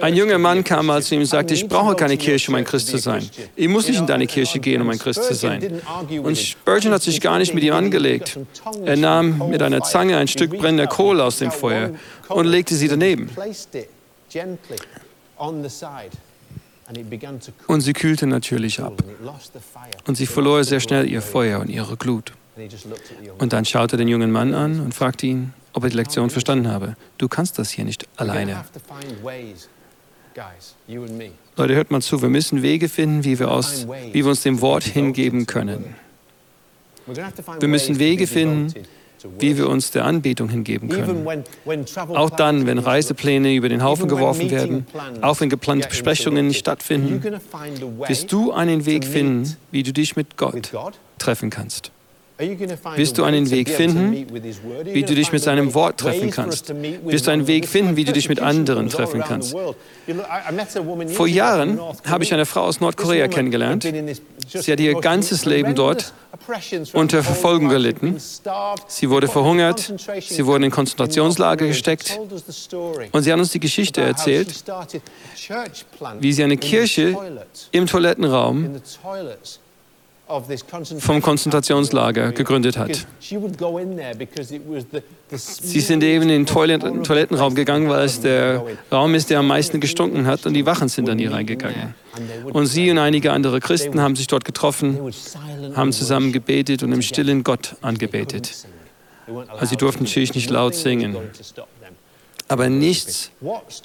Ein 0.00 0.14
junger 0.14 0.38
Mann 0.38 0.62
kam 0.64 0.86
mal 0.86 1.02
zu 1.02 1.14
ihm 1.14 1.20
und 1.22 1.26
sagte, 1.26 1.54
ich 1.54 1.66
brauche 1.66 1.94
keine 1.96 2.16
Kirche, 2.16 2.50
um 2.50 2.54
ein 2.56 2.64
Christ 2.64 2.88
zu 2.88 2.98
sein. 2.98 3.28
Ich 3.56 3.68
muss 3.68 3.88
nicht 3.88 3.98
in 3.98 4.06
deine 4.06 4.26
Kirche 4.26 4.60
gehen, 4.60 4.80
um 4.82 4.90
ein 4.90 4.98
Christ 4.98 5.24
zu 5.24 5.34
sein. 5.34 5.82
Und 6.22 6.38
Spurgeon 6.38 6.92
hat 6.92 7.02
sich 7.02 7.20
gar 7.20 7.38
nicht 7.38 7.54
mit 7.54 7.64
ihm 7.64 7.72
angelegt. 7.74 8.38
Er 8.84 8.96
nahm 8.96 9.50
mit 9.50 9.62
einer 9.62 9.82
Zange 9.82 10.16
ein 10.16 10.28
Stück 10.28 10.56
brennender 10.56 10.86
Kohle 10.86 11.24
aus 11.24 11.38
dem 11.38 11.50
Feuer 11.50 11.90
und 12.28 12.46
legte 12.46 12.74
sie 12.74 12.88
daneben. 12.88 13.30
Und 17.66 17.80
sie 17.80 17.92
kühlte 17.92 18.26
natürlich 18.26 18.80
ab. 18.80 19.02
Und 20.06 20.16
sie 20.16 20.26
verlor 20.26 20.64
sehr 20.64 20.80
schnell 20.80 21.10
ihr 21.10 21.22
Feuer 21.22 21.60
und 21.60 21.68
ihre 21.68 21.96
Glut. 21.96 22.32
Und 23.38 23.52
dann 23.52 23.64
schaute 23.64 23.96
er 23.96 23.98
den 23.98 24.08
jungen 24.08 24.30
Mann 24.30 24.54
an 24.54 24.80
und 24.80 24.94
fragte 24.94 25.26
ihn, 25.26 25.52
ob 25.72 25.84
er 25.84 25.90
die 25.90 25.96
Lektion 25.96 26.30
verstanden 26.30 26.68
habe. 26.68 26.96
Du 27.18 27.28
kannst 27.28 27.58
das 27.58 27.70
hier 27.70 27.84
nicht 27.84 28.06
alleine. 28.16 28.64
Leute, 31.56 31.74
hört 31.74 31.90
mal 31.90 32.02
zu, 32.02 32.22
wir 32.22 32.28
müssen 32.28 32.62
Wege 32.62 32.88
finden, 32.88 33.24
wie 33.24 33.38
wir, 33.38 33.50
aus, 33.50 33.86
wie 34.12 34.24
wir 34.24 34.28
uns 34.28 34.42
dem 34.42 34.60
Wort 34.60 34.84
hingeben 34.84 35.46
können. 35.46 35.94
Wir 37.06 37.68
müssen 37.68 37.98
Wege 37.98 38.26
finden, 38.26 38.74
wie 39.38 39.56
wir 39.56 39.68
uns 39.68 39.90
der 39.90 40.04
Anbetung 40.04 40.48
hingeben 40.48 40.88
können. 40.88 41.44
Auch 42.08 42.30
dann, 42.30 42.66
wenn 42.66 42.78
Reisepläne 42.78 43.54
über 43.54 43.68
den 43.68 43.82
Haufen 43.82 44.08
geworfen 44.08 44.50
werden, 44.50 44.86
auch 45.20 45.40
wenn 45.40 45.48
geplante 45.48 45.88
Besprechungen 45.88 46.48
nicht 46.48 46.58
stattfinden, 46.58 47.22
wirst 48.06 48.32
du 48.32 48.52
einen 48.52 48.86
Weg 48.86 49.04
finden, 49.04 49.56
wie 49.70 49.82
du 49.82 49.92
dich 49.92 50.16
mit 50.16 50.36
Gott 50.36 50.72
treffen 51.18 51.50
kannst. 51.50 51.92
Wirst 52.38 53.16
du 53.16 53.24
einen 53.24 53.50
Weg 53.50 53.70
finden, 53.70 54.26
wie 54.84 55.02
du 55.02 55.14
dich 55.14 55.32
mit 55.32 55.42
seinem 55.42 55.72
Wort 55.72 55.98
treffen 55.98 56.30
kannst? 56.30 56.72
Wirst 57.04 57.26
du 57.26 57.30
einen 57.30 57.46
Weg 57.46 57.66
finden, 57.66 57.96
wie 57.96 58.04
du 58.04 58.12
dich 58.12 58.28
mit 58.28 58.40
anderen 58.40 58.90
treffen 58.90 59.22
kannst? 59.22 59.56
Vor 61.14 61.26
Jahren 61.26 61.80
habe 62.06 62.24
ich 62.24 62.34
eine 62.34 62.44
Frau 62.44 62.62
aus 62.62 62.80
Nordkorea 62.80 63.28
kennengelernt. 63.28 63.88
Sie 64.48 64.72
hat 64.72 64.80
ihr 64.80 64.94
ganzes 65.00 65.46
Leben 65.46 65.74
dort 65.74 66.12
unter 66.92 67.22
Verfolgung 67.22 67.70
gelitten. 67.70 68.16
Sie 68.86 69.08
wurde 69.08 69.28
verhungert, 69.28 69.92
sie 70.20 70.44
wurde 70.44 70.66
in 70.66 70.70
Konzentrationslager 70.70 71.66
gesteckt. 71.66 72.20
Und 73.12 73.22
sie 73.22 73.32
hat 73.32 73.38
uns 73.38 73.50
die 73.50 73.60
Geschichte 73.60 74.02
erzählt, 74.02 74.62
wie 76.20 76.32
sie 76.32 76.44
eine 76.44 76.58
Kirche 76.58 77.16
im 77.72 77.86
Toilettenraum 77.86 78.76
vom 80.98 81.22
Konzentrationslager 81.22 82.32
gegründet 82.32 82.76
hat. 82.76 83.06
Sie 83.20 83.38
sind 85.80 86.02
eben 86.02 86.22
in 86.24 86.28
den 86.28 86.46
Toilettenraum 86.46 87.54
gegangen, 87.54 87.88
weil 87.88 88.04
es 88.04 88.20
der 88.20 88.64
Raum 88.90 89.14
ist, 89.14 89.30
der 89.30 89.38
am 89.38 89.46
meisten 89.46 89.78
gestunken 89.78 90.26
hat 90.26 90.44
und 90.46 90.54
die 90.54 90.66
Wachen 90.66 90.88
sind 90.88 91.06
dann 91.06 91.18
hier 91.18 91.32
reingegangen. 91.32 91.94
Und 92.52 92.66
sie 92.66 92.90
und 92.90 92.98
einige 92.98 93.32
andere 93.32 93.60
Christen 93.60 94.00
haben 94.00 94.16
sich 94.16 94.26
dort 94.26 94.44
getroffen, 94.44 94.98
haben 95.74 95.92
zusammen 95.92 96.32
gebetet 96.32 96.82
und 96.82 96.92
im 96.92 97.02
stillen 97.02 97.44
Gott 97.44 97.76
angebetet. 97.80 98.66
Also 99.48 99.66
sie 99.66 99.76
durften 99.76 100.04
natürlich 100.04 100.34
nicht 100.34 100.50
laut 100.50 100.74
singen. 100.74 101.16
Aber 102.48 102.68
nichts 102.68 103.30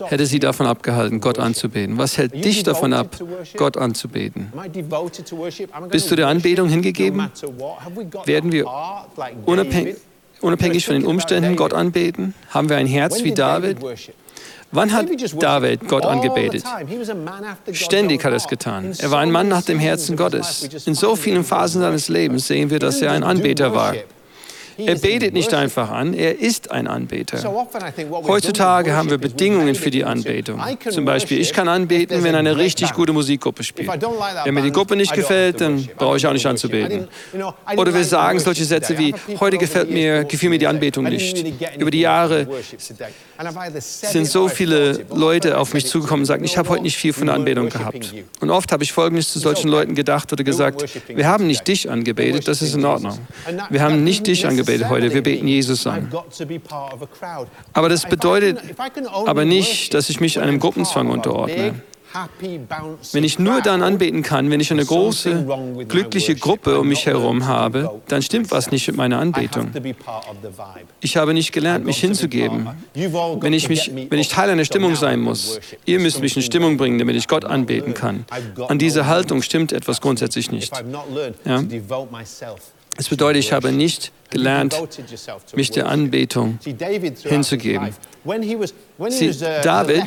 hätte 0.08 0.26
sie 0.26 0.40
davon 0.40 0.68
abgehalten, 0.68 1.20
Gott 1.20 1.40
anzubeten. 1.40 1.98
Was 1.98 2.18
hält 2.18 2.46
dich 2.46 2.64
davon 2.64 2.94
ab, 2.94 3.18
Gott 3.58 3.78
anzubeten? 3.78 4.54
Bist 5.90 6.12
du 6.12 6.16
der 6.16 6.28
Anbetung 6.28 6.70
hingegeben? 6.70 7.30
Werden 8.26 8.52
wir 8.52 8.66
unabhängig, 9.46 9.96
unabhängig 10.42 10.86
von 10.86 10.96
den 10.96 11.06
Umständen 11.06 11.56
Gott 11.56 11.74
anbeten? 11.74 12.36
Haben 12.50 12.70
wir 12.70 12.78
ein 12.78 12.88
Herz 12.88 13.24
wie 13.24 13.34
David? 13.34 13.78
Wann 14.74 14.94
hat 14.94 15.08
David 15.40 15.88
Gott 15.88 16.06
angebetet? 16.06 16.64
Ständig 17.74 18.24
hat 18.24 18.32
er 18.32 18.38
es 18.38 18.48
getan. 18.48 18.94
Er 18.98 19.12
war 19.12 19.20
ein 19.20 19.32
Mann 19.32 19.48
nach 19.48 19.64
dem 19.64 19.80
Herzen 19.80 20.16
Gottes. 20.16 20.70
In 20.86 20.94
so 20.94 21.16
vielen 21.16 21.44
Phasen 21.44 21.82
seines 21.82 22.10
Lebens 22.10 22.48
sehen 22.48 22.70
wir, 22.70 22.80
dass 22.80 23.02
er 23.02 23.12
ein 23.12 23.24
Anbeter 23.24 23.74
war. 23.74 23.96
Er 24.86 24.96
betet 24.96 25.34
nicht 25.34 25.54
einfach 25.54 25.90
an, 25.90 26.14
er 26.14 26.40
ist 26.40 26.72
ein 26.72 26.88
Anbeter. 26.88 27.42
Heutzutage 28.28 28.94
haben 28.94 29.10
wir 29.10 29.18
Bedingungen 29.18 29.76
für 29.76 29.92
die 29.92 30.04
Anbetung. 30.04 30.62
Zum 30.90 31.06
Beispiel, 31.06 31.40
ich 31.40 31.54
kann 31.54 31.68
anbeten, 31.68 32.24
wenn 32.24 32.36
eine 32.36 32.58
richtig 32.58 32.94
gute 32.94 33.14
Musikgruppe 33.14 33.64
spielt. 33.64 33.90
Wenn 33.90 34.54
mir 34.54 34.62
die 34.62 34.72
Gruppe 34.72 34.96
nicht 34.96 35.14
gefällt, 35.14 35.62
dann 35.62 35.88
brauche 35.98 36.18
ich 36.18 36.28
auch 36.28 36.34
nicht 36.34 36.46
anzubeten. 36.46 37.08
Oder 37.78 37.94
wir 37.94 38.04
sagen 38.04 38.40
solche 38.40 38.66
Sätze 38.66 38.98
wie, 38.98 39.14
heute 39.40 39.58
gefällt 39.58 39.92
mir, 39.92 40.24
gefiel 40.24 40.50
mir 40.50 40.60
die 40.60 40.68
Anbetung 40.68 41.06
nicht. 41.06 41.46
Über 41.78 41.92
die 41.92 42.02
Jahre 42.02 42.48
sind 43.82 44.28
so 44.28 44.48
viele 44.48 45.06
Leute 45.14 45.58
auf 45.58 45.74
mich 45.74 45.86
zugekommen 45.86 46.22
und 46.22 46.26
sagen, 46.26 46.44
ich 46.44 46.58
habe 46.58 46.70
heute 46.70 46.84
nicht 46.84 46.98
viel 46.98 47.14
von 47.14 47.28
der 47.28 47.36
Anbetung 47.36 47.70
gehabt. 47.70 48.14
Und 48.40 48.50
oft 48.50 48.72
habe 48.72 48.84
ich 48.84 48.92
Folgendes 48.92 49.32
zu 49.32 49.40
solchen 49.40 49.70
Leuten 49.70 49.96
gedacht 49.96 50.32
oder 50.32 50.44
gesagt, 50.44 50.84
wir 51.08 51.28
haben 51.28 51.48
nicht 51.48 51.68
dich 51.68 51.90
angebetet, 51.90 52.48
das 52.48 52.62
ist 52.62 52.76
in 52.76 52.86
Ordnung. 52.86 53.18
Wir 53.70 53.82
haben 53.82 54.04
nicht 54.04 54.28
dich 54.28 54.46
angebetet 54.46 54.71
angebetet 54.72 54.90
heute. 54.90 55.14
Wir 55.14 55.24
beten 55.24 55.48
Jesus 55.48 55.88
an. 55.88 56.12
Aber 57.74 57.90
das 57.90 58.06
bedeutet 58.06 58.60
aber 59.26 59.46
nicht, 59.46 59.94
dass 59.94 60.10
ich 60.10 60.20
mich 60.20 60.40
einem 60.40 60.60
Gruppenzwang 60.60 61.10
unterordne. 61.10 61.82
Wenn 63.14 63.24
ich 63.24 63.40
nur 63.40 63.62
dann 63.62 63.82
anbeten 63.82 64.22
kann, 64.22 64.50
wenn 64.50 64.60
ich 64.60 64.70
eine 64.70 64.84
große, 64.84 65.46
glückliche 65.88 66.36
Gruppe 66.36 66.78
um 66.78 66.90
mich 66.90 67.06
herum 67.06 67.48
habe, 67.48 68.02
dann 68.10 68.22
stimmt 68.22 68.52
was 68.52 68.70
nicht 68.70 68.86
mit 68.88 68.98
meiner 68.98 69.18
Anbetung. 69.20 69.72
Ich 71.00 71.16
habe 71.16 71.34
nicht 71.34 71.54
gelernt, 71.54 71.86
mich 71.86 72.00
hinzugeben. 72.00 72.68
Wenn 72.94 73.54
ich, 73.54 73.70
mich, 73.70 73.90
wenn 74.10 74.20
ich 74.20 74.28
Teil 74.28 74.50
einer 74.50 74.66
Stimmung 74.66 74.98
sein 74.98 75.22
muss, 75.22 75.62
ihr 75.86 76.02
müsst 76.02 76.20
mich 76.20 76.36
in 76.36 76.42
Stimmung 76.42 76.76
bringen, 76.76 77.00
damit 77.00 77.16
ich 77.16 77.30
Gott 77.30 77.46
anbeten 77.46 77.94
kann. 77.94 78.26
An 78.68 78.78
dieser 78.78 79.08
Haltung 79.08 79.42
stimmt 79.42 79.72
etwas 79.72 80.02
grundsätzlich 80.02 80.52
nicht. 80.52 80.74
Ja? 81.46 81.64
Es 82.98 83.08
bedeutet, 83.08 83.40
ich 83.40 83.54
habe 83.54 83.72
nicht 83.72 84.12
gelernt, 84.32 84.76
mich 85.56 85.70
der 85.72 85.88
Anbetung 85.88 86.58
hinzugeben. 87.24 87.90
Sie, 89.10 89.32
David, 89.64 90.04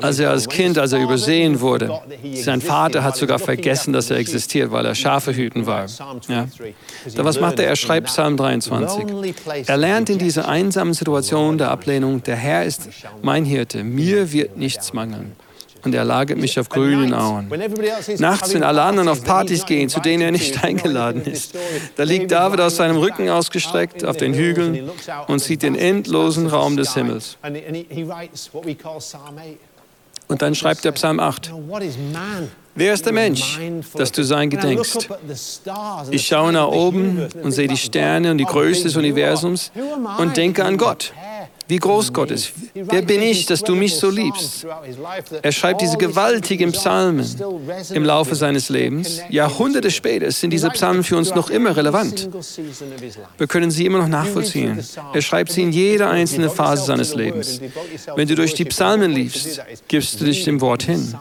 als 0.00 0.18
er 0.18 0.30
als 0.30 0.48
Kind, 0.48 0.78
als 0.78 0.92
er 0.92 1.02
übersehen 1.02 1.60
wurde, 1.60 2.00
sein 2.34 2.60
Vater 2.60 3.02
hat 3.04 3.16
sogar 3.16 3.38
vergessen, 3.38 3.92
dass 3.92 4.10
er 4.10 4.16
existiert, 4.16 4.70
weil 4.70 4.86
er 4.86 4.94
Schafe 4.94 5.34
hüten 5.34 5.66
war. 5.66 5.86
Ja. 6.28 6.46
Da 7.14 7.24
was 7.24 7.40
macht 7.40 7.58
er? 7.58 7.66
Er 7.66 7.76
schreibt 7.76 8.06
Psalm 8.06 8.36
23. 8.36 9.04
Er 9.66 9.76
lernt 9.76 10.10
in 10.10 10.18
dieser 10.18 10.48
einsamen 10.48 10.94
Situation 10.94 11.58
der 11.58 11.70
Ablehnung, 11.70 12.22
der 12.22 12.36
Herr 12.36 12.64
ist 12.64 12.88
mein 13.22 13.44
Hirte, 13.44 13.84
mir 13.84 14.32
wird 14.32 14.56
nichts 14.56 14.92
mangeln 14.92 15.36
und 15.84 15.94
er 15.94 16.04
lagert 16.04 16.38
mich 16.38 16.58
auf 16.58 16.68
grünen 16.68 17.14
Auen. 17.14 17.50
Nachts, 18.18 18.54
wenn 18.54 18.62
alle 18.62 18.82
anderen 18.82 19.08
auf 19.08 19.24
Partys 19.24 19.66
gehen, 19.66 19.88
zu 19.88 20.00
denen 20.00 20.22
er 20.22 20.32
nicht 20.32 20.62
eingeladen 20.64 21.24
ist, 21.24 21.54
da 21.96 22.04
liegt 22.04 22.30
David 22.30 22.60
aus 22.60 22.76
seinem 22.76 22.96
Rücken 22.96 23.28
ausgestreckt 23.28 24.04
auf 24.04 24.16
den 24.16 24.34
Hügeln 24.34 24.90
und 25.26 25.40
sieht 25.40 25.62
den 25.62 25.74
endlosen 25.74 26.46
Raum 26.46 26.76
des 26.76 26.94
Himmels. 26.94 27.36
Und 30.28 30.42
dann 30.42 30.54
schreibt 30.54 30.84
er 30.84 30.92
Psalm 30.92 31.18
8. 31.18 31.52
Wer 32.76 32.94
ist 32.94 33.04
der 33.04 33.12
Mensch, 33.12 33.58
dass 33.94 34.12
du 34.12 34.22
sein 34.22 34.48
gedenkst? 34.48 35.08
Ich 36.12 36.26
schaue 36.26 36.52
nach 36.52 36.68
oben 36.68 37.26
und 37.42 37.50
sehe 37.50 37.66
die 37.66 37.76
Sterne 37.76 38.30
und 38.30 38.38
die 38.38 38.44
Größe 38.44 38.84
des 38.84 38.96
Universums 38.96 39.72
und 40.18 40.36
denke 40.36 40.64
an 40.64 40.76
Gott 40.76 41.12
wie 41.70 41.78
groß 41.78 42.12
Gott 42.12 42.30
ist. 42.30 42.52
Wer 42.74 43.02
bin 43.02 43.22
ich, 43.22 43.46
dass 43.46 43.62
du 43.62 43.74
mich 43.74 43.94
so 43.94 44.10
liebst? 44.10 44.66
Er 45.42 45.52
schreibt 45.52 45.80
diese 45.80 45.96
gewaltigen 45.96 46.72
Psalmen 46.72 47.24
im 47.94 48.04
Laufe 48.04 48.34
seines 48.34 48.68
Lebens. 48.68 49.20
Jahrhunderte 49.30 49.90
später 49.90 50.30
sind 50.32 50.50
diese 50.50 50.68
Psalmen 50.70 51.04
für 51.04 51.16
uns 51.16 51.34
noch 51.34 51.48
immer 51.48 51.76
relevant. 51.76 52.28
Wir 53.38 53.46
können 53.46 53.70
sie 53.70 53.86
immer 53.86 53.98
noch 53.98 54.08
nachvollziehen. 54.08 54.80
Er 55.14 55.22
schreibt 55.22 55.52
sie 55.52 55.62
in 55.62 55.72
jeder 55.72 56.10
einzelnen 56.10 56.50
Phase 56.50 56.84
seines 56.84 57.14
Lebens. 57.14 57.60
Wenn 58.16 58.28
du 58.28 58.34
durch 58.34 58.54
die 58.54 58.64
Psalmen 58.64 59.12
liefst, 59.12 59.62
gibst 59.88 60.20
du 60.20 60.24
dich 60.24 60.44
dem 60.44 60.60
Wort 60.60 60.82
hin. 60.82 61.14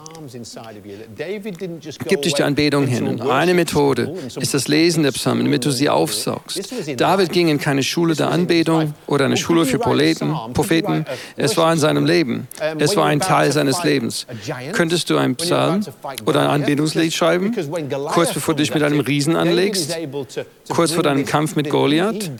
Gib 2.07 2.21
dich 2.21 2.33
der 2.33 2.45
Anbetung 2.45 2.87
hin. 2.87 3.07
Und 3.07 3.21
eine 3.21 3.53
Methode 3.53 4.13
ist 4.39 4.53
das 4.53 4.67
Lesen 4.67 5.03
der 5.03 5.11
Psalmen, 5.11 5.45
damit 5.45 5.65
du 5.65 5.71
sie 5.71 5.89
aufsaugst. 5.89 6.71
David 6.97 7.31
ging 7.31 7.47
in 7.47 7.59
keine 7.59 7.83
Schule 7.83 8.15
der 8.15 8.29
Anbetung 8.29 8.93
oder 9.07 9.25
eine 9.25 9.37
Schule 9.37 9.65
für 9.65 9.79
Proleten. 9.79 10.35
Propheten. 10.53 11.05
Es 11.35 11.57
war 11.57 11.71
in 11.73 11.79
seinem 11.79 12.05
Leben. 12.05 12.47
Es 12.77 12.95
war 12.95 13.05
ein 13.05 13.19
Teil 13.19 13.51
seines 13.51 13.83
Lebens. 13.83 14.25
Könntest 14.73 15.09
du 15.09 15.17
einen 15.17 15.35
Psalm 15.35 15.85
oder 16.25 16.41
ein 16.41 16.61
Anbetungslied 16.61 17.13
schreiben, 17.13 17.55
kurz 18.11 18.33
bevor 18.33 18.53
du 18.55 18.63
dich 18.63 18.73
mit 18.73 18.83
einem 18.83 18.99
Riesen 18.99 19.35
anlegst, 19.35 19.95
kurz 20.69 20.91
vor 20.91 21.03
deinem 21.03 21.25
Kampf 21.25 21.55
mit 21.55 21.69
Goliath? 21.69 22.31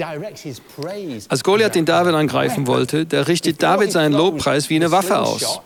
Als 1.29 1.43
Goliath 1.43 1.75
den 1.75 1.86
David 1.86 2.13
angreifen 2.13 2.67
wollte, 2.67 3.05
da 3.05 3.22
richtet 3.22 3.62
David 3.62 3.91
seinen 3.91 4.13
Lobpreis 4.13 4.69
wie 4.69 4.75
eine 4.75 4.91
Waffe 4.91 5.19
aus. 5.19 5.62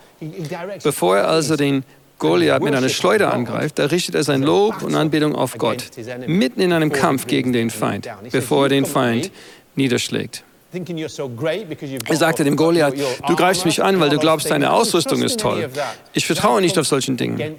Bevor 0.84 1.18
er 1.18 1.28
also 1.28 1.56
den 1.56 1.84
Goliath 2.20 2.64
mit 2.64 2.74
einer 2.74 2.90
Schleuder 2.90 3.34
angreift, 3.34 3.80
da 3.80 3.86
richtet 3.86 4.16
er 4.16 4.24
sein 4.24 4.44
Lob 4.44 4.82
und 4.82 4.96
Anbetung 4.96 5.36
auf 5.36 5.58
Gott, 5.58 5.90
mitten 6.28 6.62
in 6.62 6.72
einem 6.72 6.92
Kampf 6.92 7.28
gegen 7.28 7.52
den 7.52 7.70
Feind, 7.70 8.08
bevor 8.32 8.66
er 8.66 8.70
den 8.70 8.86
Feind 8.86 9.32
niederschlägt. 9.76 10.44
Er 10.74 12.16
sagte 12.16 12.44
dem 12.44 12.56
Goliath, 12.56 12.96
du 13.28 13.36
greifst 13.36 13.66
mich 13.66 13.84
an, 13.84 14.00
weil 14.00 14.10
du 14.10 14.18
glaubst, 14.18 14.50
deine 14.50 14.72
Ausrüstung 14.72 15.22
ist 15.22 15.40
toll. 15.40 15.70
Ich 16.14 16.26
vertraue 16.26 16.62
nicht 16.62 16.78
auf 16.78 16.88
solchen 16.88 17.18
Dingen. 17.18 17.56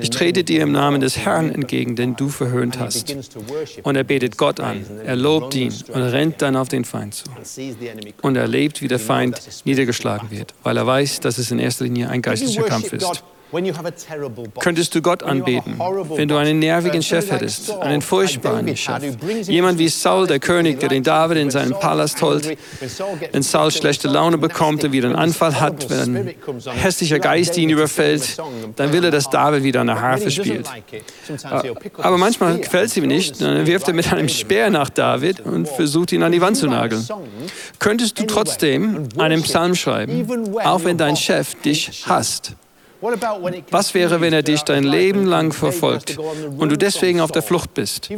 Ich 0.00 0.10
trete 0.10 0.44
dir 0.44 0.62
im 0.62 0.72
Namen 0.72 1.00
des 1.00 1.18
Herrn 1.18 1.50
entgegen, 1.50 1.96
den 1.96 2.16
du 2.16 2.28
verhöhnt 2.28 2.78
hast. 2.78 3.16
Und 3.82 3.96
er 3.96 4.04
betet 4.04 4.36
Gott 4.38 4.60
an, 4.60 4.84
er 5.04 5.16
lobt 5.16 5.54
ihn 5.54 5.72
und 5.92 6.02
rennt 6.02 6.40
dann 6.42 6.56
auf 6.56 6.68
den 6.68 6.84
Feind 6.84 7.14
zu. 7.14 7.24
Und 8.22 8.36
er 8.36 8.42
erlebt, 8.42 8.80
wie 8.82 8.88
der 8.88 8.98
Feind 8.98 9.40
niedergeschlagen 9.64 10.30
wird, 10.30 10.54
weil 10.62 10.76
er 10.76 10.86
weiß, 10.86 11.20
dass 11.20 11.38
es 11.38 11.50
in 11.50 11.58
erster 11.58 11.84
Linie 11.84 12.08
ein 12.08 12.22
geistlicher 12.22 12.62
Kampf 12.62 12.92
ist. 12.92 13.22
Könntest 14.60 14.94
du 14.94 15.02
Gott 15.02 15.22
anbeten, 15.22 15.78
wenn 16.16 16.28
du 16.28 16.36
einen 16.36 16.58
nervigen 16.58 17.02
Chef 17.02 17.30
hättest, 17.30 17.70
einen 17.70 18.00
furchtbaren 18.00 18.76
Chef, 18.76 19.02
jemand 19.42 19.78
wie 19.78 19.88
Saul, 19.88 20.26
der 20.26 20.38
König, 20.38 20.80
der 20.80 20.88
den 20.88 21.02
David 21.02 21.38
in 21.38 21.50
seinen 21.50 21.72
Palast 21.72 22.22
holt, 22.22 22.56
wenn 23.32 23.42
Saul 23.42 23.70
schlechte 23.70 24.08
Laune 24.08 24.38
bekommt 24.38 24.84
und 24.84 24.92
wieder 24.92 25.08
einen 25.08 25.16
Anfall 25.16 25.60
hat, 25.60 25.90
wenn 25.90 26.16
ein 26.16 26.34
hässlicher 26.72 27.18
Geist 27.18 27.56
ihn 27.58 27.70
überfällt, 27.70 28.38
dann 28.76 28.92
will 28.92 29.04
er, 29.04 29.10
dass 29.10 29.28
David 29.28 29.62
wieder 29.62 29.82
eine 29.82 30.00
Harfe 30.00 30.30
spielt. 30.30 30.66
Aber 31.98 32.18
manchmal 32.18 32.58
gefällt 32.58 32.88
es 32.88 32.96
ihm 32.96 33.06
nicht, 33.06 33.40
dann 33.40 33.66
wirft 33.66 33.88
er 33.88 33.94
mit 33.94 34.12
einem 34.12 34.28
Speer 34.28 34.70
nach 34.70 34.88
David 34.88 35.40
und 35.40 35.68
versucht 35.68 36.12
ihn 36.12 36.22
an 36.22 36.32
die 36.32 36.40
Wand 36.40 36.56
zu 36.56 36.66
nageln. 36.66 37.06
Könntest 37.78 38.18
du 38.18 38.26
trotzdem 38.26 39.08
einen 39.18 39.42
Psalm 39.42 39.74
schreiben, 39.74 40.26
auch 40.64 40.84
wenn 40.84 40.96
dein 40.96 41.16
Chef 41.16 41.54
dich 41.62 42.04
hasst? 42.06 42.54
Was 43.70 43.94
wäre, 43.94 44.20
wenn 44.20 44.32
er 44.32 44.42
dich 44.42 44.62
dein 44.62 44.84
Leben 44.84 45.26
lang 45.26 45.52
verfolgt 45.52 46.16
und 46.18 46.68
du 46.68 46.78
deswegen 46.78 47.20
auf 47.20 47.32
der 47.32 47.42
Flucht 47.42 47.74
bist? 47.74 48.08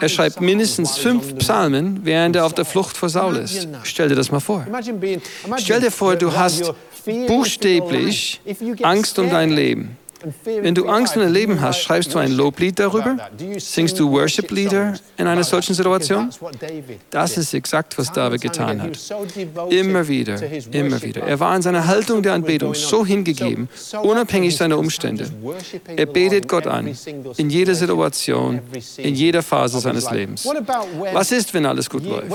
Er 0.00 0.08
schreibt 0.08 0.40
mindestens 0.40 0.98
fünf 0.98 1.36
Psalmen, 1.38 2.00
während 2.04 2.36
er 2.36 2.46
auf 2.46 2.54
der 2.54 2.64
Flucht 2.64 2.96
vor 2.96 3.08
Saul 3.08 3.36
ist. 3.36 3.66
Stell 3.82 4.08
dir 4.08 4.14
das 4.14 4.30
mal 4.30 4.40
vor. 4.40 4.66
Stell 5.56 5.80
dir 5.80 5.90
vor, 5.90 6.16
du 6.16 6.32
hast 6.32 6.72
buchstäblich 7.26 8.40
Angst 8.82 9.18
um 9.18 9.30
dein 9.30 9.50
Leben. 9.50 9.96
Wenn 10.44 10.74
du 10.74 10.86
Angst 10.88 11.16
um 11.16 11.22
dein 11.22 11.32
Leben 11.32 11.60
hast, 11.60 11.80
schreibst 11.80 12.12
du 12.14 12.18
ein 12.18 12.32
Loblied 12.32 12.78
darüber? 12.78 13.16
Singst 13.58 13.98
du 13.98 14.10
Worship-Lieder 14.10 14.94
in 15.16 15.26
einer 15.26 15.44
solchen 15.44 15.74
Situation? 15.74 16.30
Das 17.10 17.36
ist 17.36 17.54
exakt, 17.54 17.96
was 17.98 18.12
David 18.12 18.40
getan 18.40 18.82
hat. 18.82 18.98
Immer 19.70 20.06
wieder, 20.08 20.40
immer 20.72 21.00
wieder. 21.02 21.22
Er 21.22 21.38
war 21.38 21.54
in 21.54 21.62
seiner 21.62 21.86
Haltung 21.86 22.22
der 22.22 22.34
Anbetung 22.34 22.74
so 22.74 23.06
hingegeben, 23.06 23.68
unabhängig 24.02 24.56
seiner 24.56 24.78
Umstände. 24.78 25.28
Er 25.96 26.06
betet 26.06 26.48
Gott 26.48 26.66
an, 26.66 26.94
in 27.36 27.50
jeder 27.50 27.74
Situation, 27.74 28.60
in 28.96 29.14
jeder 29.14 29.42
Phase 29.42 29.80
seines 29.80 30.10
Lebens. 30.10 30.48
Was 31.12 31.32
ist, 31.32 31.54
wenn 31.54 31.66
alles 31.66 31.88
gut 31.88 32.04
läuft? 32.04 32.30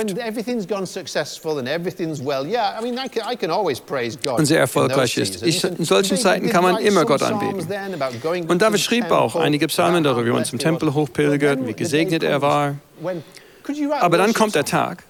Und 4.26 4.46
sehr 4.46 4.60
erfolgreich 4.60 5.18
ist. 5.18 5.44
In 5.64 5.86
solchen 5.86 6.18
Zeiten 6.18 6.50
kann 6.50 6.64
man 6.64 6.78
immer 6.78 7.06
Gott 7.06 7.24
anbeten. 7.24 7.73
Und 8.48 8.62
David 8.62 8.80
schrieb 8.80 9.12
auch 9.12 9.36
einige 9.36 9.68
Psalmen 9.68 10.04
darüber, 10.04 10.26
wie 10.26 10.32
man 10.32 10.46
zum 10.46 10.60
Tempel 10.60 10.94
hochpilgert, 10.94 11.66
wie 11.66 11.74
gesegnet 11.74 12.24
er 12.24 12.42
war. 12.42 12.76
Aber 14.00 14.18
dann 14.18 14.34
kommt 14.34 14.56
der 14.56 14.66
Tag, 14.66 15.04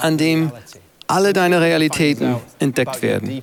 an 0.00 0.18
dem 0.18 0.52
alle 1.06 1.32
deine 1.32 1.60
Realitäten 1.60 2.36
entdeckt 2.58 3.02
werden. 3.02 3.42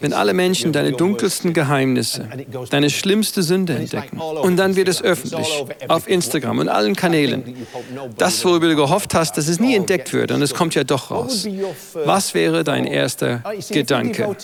Wenn 0.00 0.12
alle 0.12 0.34
Menschen 0.34 0.72
deine 0.72 0.92
dunkelsten 0.92 1.52
Geheimnisse, 1.52 2.28
deine 2.70 2.90
schlimmste 2.90 3.42
Sünde 3.42 3.74
entdecken. 3.74 4.18
Und 4.18 4.56
dann 4.56 4.76
wird 4.76 4.88
es 4.88 5.02
öffentlich, 5.02 5.64
auf 5.88 6.08
Instagram 6.08 6.58
und 6.58 6.68
allen 6.68 6.96
Kanälen. 6.96 7.56
Das, 8.18 8.44
worüber 8.44 8.68
du 8.68 8.76
gehofft 8.76 9.14
hast, 9.14 9.36
dass 9.36 9.48
es 9.48 9.60
nie 9.60 9.74
entdeckt 9.74 10.12
wird, 10.12 10.30
und 10.32 10.42
es 10.42 10.54
kommt 10.54 10.74
ja 10.74 10.84
doch 10.84 11.10
raus. 11.10 11.46
Was 12.04 12.34
wäre 12.34 12.64
dein 12.64 12.84
erster 12.84 13.42
Gedanke? 13.70 14.36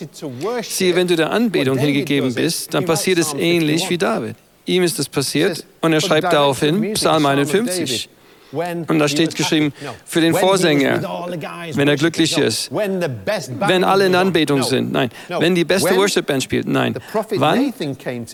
Siehe, 0.62 0.94
wenn 0.97 1.07
du 1.07 1.16
der 1.16 1.31
Anbetung 1.31 1.79
hingegeben 1.79 2.35
bist, 2.35 2.75
dann 2.75 2.85
passiert 2.85 3.18
es 3.18 3.35
ähnlich 3.35 3.88
wie 3.90 3.99
David. 3.99 4.37
Ihm 4.66 4.83
ist 4.83 4.99
es 4.99 5.09
passiert 5.09 5.64
und 5.81 5.92
er 5.94 6.01
schreibt 6.01 6.33
daraufhin 6.33 6.92
Psalm 6.92 7.25
51. 7.25 8.11
Und 8.53 8.99
da 8.99 9.09
steht 9.09 9.35
geschrieben, 9.35 9.73
für 10.05 10.21
den 10.21 10.35
Vorsänger, 10.35 11.03
wenn 11.75 11.89
er 11.89 11.97
glücklich 11.97 12.37
ist, 12.39 12.71
wenn 12.73 13.85
alle 13.85 14.07
in 14.07 14.15
Anbetung 14.15 14.63
sind, 14.63 14.93
nein, 14.93 15.11
wenn 15.29 15.55
die 15.55 15.65
beste 15.65 15.97
Worship-Band 15.97 16.43
spielt, 16.43 16.67
nein. 16.67 16.95
Wann? 17.37 17.73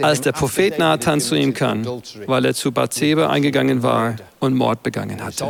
Als 0.02 0.20
der 0.20 0.32
Prophet 0.32 0.78
Nathan 0.78 1.20
zu 1.20 1.34
ihm 1.34 1.54
kam, 1.54 1.84
weil 2.26 2.44
er 2.44 2.54
zu 2.54 2.72
Bathseba 2.72 3.28
eingegangen 3.28 3.82
war 3.82 4.16
und 4.40 4.54
Mord 4.54 4.82
begangen 4.82 5.24
hatte. 5.24 5.46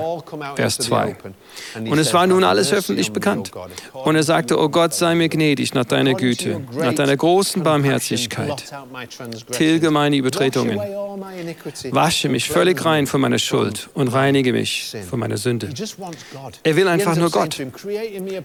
Vers 0.55 0.79
2. 0.79 1.17
Und 1.81 1.99
es 1.99 2.15
war 2.15 2.27
nun 2.27 2.45
alles 2.45 2.73
öffentlich 2.73 3.13
bekannt. 3.13 3.51
Und 3.93 4.17
er 4.17 4.23
sagte, 4.23 4.59
O 4.59 4.69
Gott, 4.69 4.95
sei 4.95 5.15
mir 5.15 5.29
gnädig 5.29 5.75
nach 5.75 5.85
deiner 5.85 6.15
Güte, 6.15 6.61
nach 6.77 6.95
deiner 6.95 7.17
großen 7.17 7.63
Barmherzigkeit. 7.63 8.65
Tilge 9.51 9.91
meine 9.91 10.17
Übertretungen. 10.17 10.79
Wasche 11.91 12.29
mich 12.29 12.49
völlig 12.49 12.85
rein 12.85 13.07
von 13.07 13.21
meiner 13.21 13.39
Schuld 13.39 13.89
und 13.95 14.09
reinige 14.09 14.54
mich 14.55 14.95
von 15.09 15.21
meiner 15.21 15.37
Sünde. 15.37 15.69
Er 16.63 16.77
will 16.77 16.89
einfach 16.89 17.17
nur 17.17 17.31
Gott. 17.31 17.57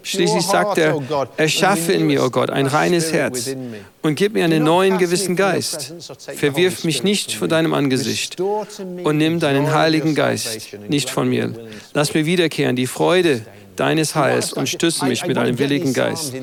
Schließlich 0.04 0.44
sagt 0.44 0.78
er, 0.78 1.02
erschaffe 1.38 1.94
in 1.94 2.08
mir, 2.08 2.22
o 2.22 2.26
oh 2.26 2.30
Gott, 2.30 2.50
ein 2.50 2.68
reines 2.68 3.14
Herz 3.14 3.56
und 4.02 4.16
gib 4.16 4.34
mir 4.34 4.44
einen 4.44 4.64
neuen 4.64 4.98
gewissen 4.98 5.36
Geist. 5.36 5.94
Verwirf 6.36 6.84
mich 6.84 7.04
nicht 7.04 7.34
vor 7.34 7.48
deinem 7.48 7.74
Angesicht 7.74 8.40
und 8.40 9.18
nimm 9.18 9.40
deinen 9.40 9.74
Heiligen 9.74 10.16
Geist 10.16 10.78
nicht 10.90 11.10
von 11.10 11.30
mir. 11.30 11.54
Lass 11.94 12.14
mir 12.14 12.26
wiederkehren 12.26 12.76
die 12.76 12.88
Freude 12.88 13.46
deines 13.76 14.16
Heils 14.16 14.52
und 14.52 14.68
stütze 14.68 15.06
mich 15.06 15.26
mit 15.26 15.38
einem 15.38 15.58
willigen 15.58 15.94
Geist. 15.94 16.34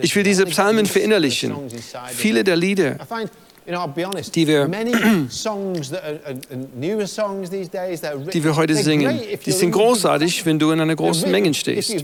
Ich 0.00 0.14
will 0.14 0.22
diese 0.22 0.44
Psalmen 0.46 0.86
verinnerlichen. 0.86 1.54
Viele 2.14 2.44
der 2.44 2.56
Lieder, 2.56 2.98
die 3.66 4.48
wir, 4.48 4.66
die 8.32 8.44
wir 8.44 8.56
heute 8.56 8.74
singen, 8.74 9.20
die 9.44 9.52
sind 9.52 9.70
großartig, 9.70 10.44
wenn 10.44 10.58
du 10.58 10.72
in 10.72 10.80
einer 10.80 10.96
großen 10.96 11.30
Menge 11.30 11.54
stehst. 11.54 11.94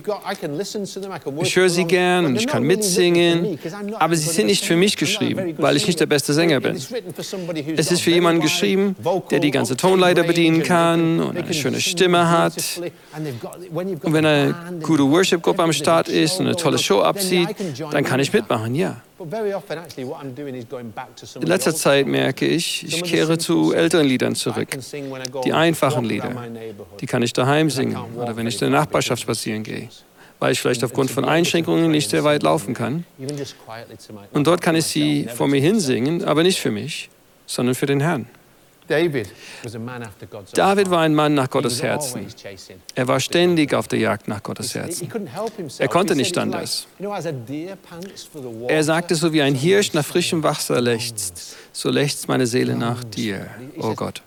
Ich 1.43 1.57
höre 1.57 1.69
sie 1.69 1.85
gern 1.85 2.27
und 2.27 2.37
ich 2.37 2.47
kann 2.47 2.63
mitsingen, 2.63 3.59
aber 3.99 4.15
sie 4.15 4.29
sind 4.29 4.47
nicht 4.47 4.65
für 4.65 4.77
mich 4.77 4.97
geschrieben, 4.97 5.55
weil 5.59 5.77
ich 5.77 5.87
nicht 5.87 5.99
der 5.99 6.07
beste 6.07 6.33
Sänger 6.33 6.61
bin. 6.61 6.77
Es 7.77 7.91
ist 7.91 8.03
für 8.03 8.11
jemanden 8.11 8.41
geschrieben, 8.41 8.95
der 9.31 9.41
die 9.41 9.51
ganze 9.51 9.77
Tonleiter 9.77 10.23
bedienen 10.23 10.63
kann 10.63 11.21
und 11.21 11.37
eine 11.37 11.55
schöne 11.55 11.81
Stimme 11.81 12.31
hat. 12.31 12.55
Und 14.03 14.13
wenn 14.13 14.27
eine 14.27 14.55
gute 14.83 15.11
Worship-Gruppe 15.11 15.63
am 15.63 15.73
Start 15.73 16.09
ist 16.09 16.39
und 16.39 16.47
eine 16.47 16.57
tolle 16.57 16.79
Show 16.79 17.01
abzieht, 17.01 17.49
dann 17.91 18.05
kann 18.05 18.21
ich 18.21 18.33
mitmachen, 18.33 18.75
ja. 18.75 19.03
In 19.19 19.31
letzter 21.43 21.75
Zeit 21.75 22.07
merke 22.07 22.47
ich, 22.47 22.85
ich 22.85 23.03
kehre 23.03 23.39
zu 23.39 23.73
älteren 23.73 24.07
Liedern 24.07 24.35
zurück. 24.35 24.69
Die 25.45 25.53
einfachen 25.53 26.05
Lieder. 26.05 26.31
Die 27.01 27.07
kann 27.07 27.23
ich 27.23 27.33
daheim 27.33 27.71
singen 27.71 27.97
oder 28.17 28.37
wenn 28.37 28.47
ich 28.47 28.55
in 28.55 28.61
der 28.61 28.71
Nachbarschaft 28.71 29.23
spazieren 29.23 29.63
gehe 29.63 29.89
weil 30.39 30.53
ich 30.53 30.61
vielleicht 30.61 30.85
aufgrund 30.85 31.11
von 31.11 31.25
Einschränkungen 31.25 31.91
nicht 31.91 32.11
sehr 32.11 32.25
weit 32.25 32.43
laufen 32.43 32.75
kann. 32.75 33.05
Und 34.33 34.47
dort 34.47 34.61
kann 34.61 34.77
ich 34.77 34.85
sie 34.85 35.29
vor 35.35 35.49
mir 35.49 35.61
hinsingen, 35.61 36.25
aber 36.25 36.43
nicht 36.43 36.61
für 36.61 36.71
mich, 36.71 37.11
sondern 37.47 37.75
für 37.75 37.87
den 37.87 38.01
Herrn. 38.01 38.29
David 38.89 40.91
war 40.91 41.01
ein 41.01 41.15
Mann 41.15 41.35
nach 41.35 41.51
Gottes 41.51 41.83
Herzen. 41.83 42.27
Er 42.95 43.09
war 43.09 43.21
ständig 43.21 43.75
auf 43.75 43.89
der 43.89 43.99
Jagd 43.99 44.29
nach 44.29 44.43
Gottes 44.43 44.75
Herzen. 44.75 45.09
Er 45.79 45.89
konnte 45.89 46.17
nicht 46.17 46.37
anders. 46.39 46.87
Er 48.69 48.85
sagte, 48.85 49.15
so 49.15 49.33
wie 49.33 49.43
ein 49.43 49.55
Hirsch 49.55 49.93
nach 49.93 50.05
frischem 50.05 50.43
Wasser 50.43 50.81
lechzt, 50.81 51.57
so 51.73 51.91
lechzt 51.91 52.29
meine 52.29 52.47
Seele 52.47 52.77
nach 52.77 53.05
dir, 53.05 53.47
oh 53.79 53.95
Gott. 53.95 54.23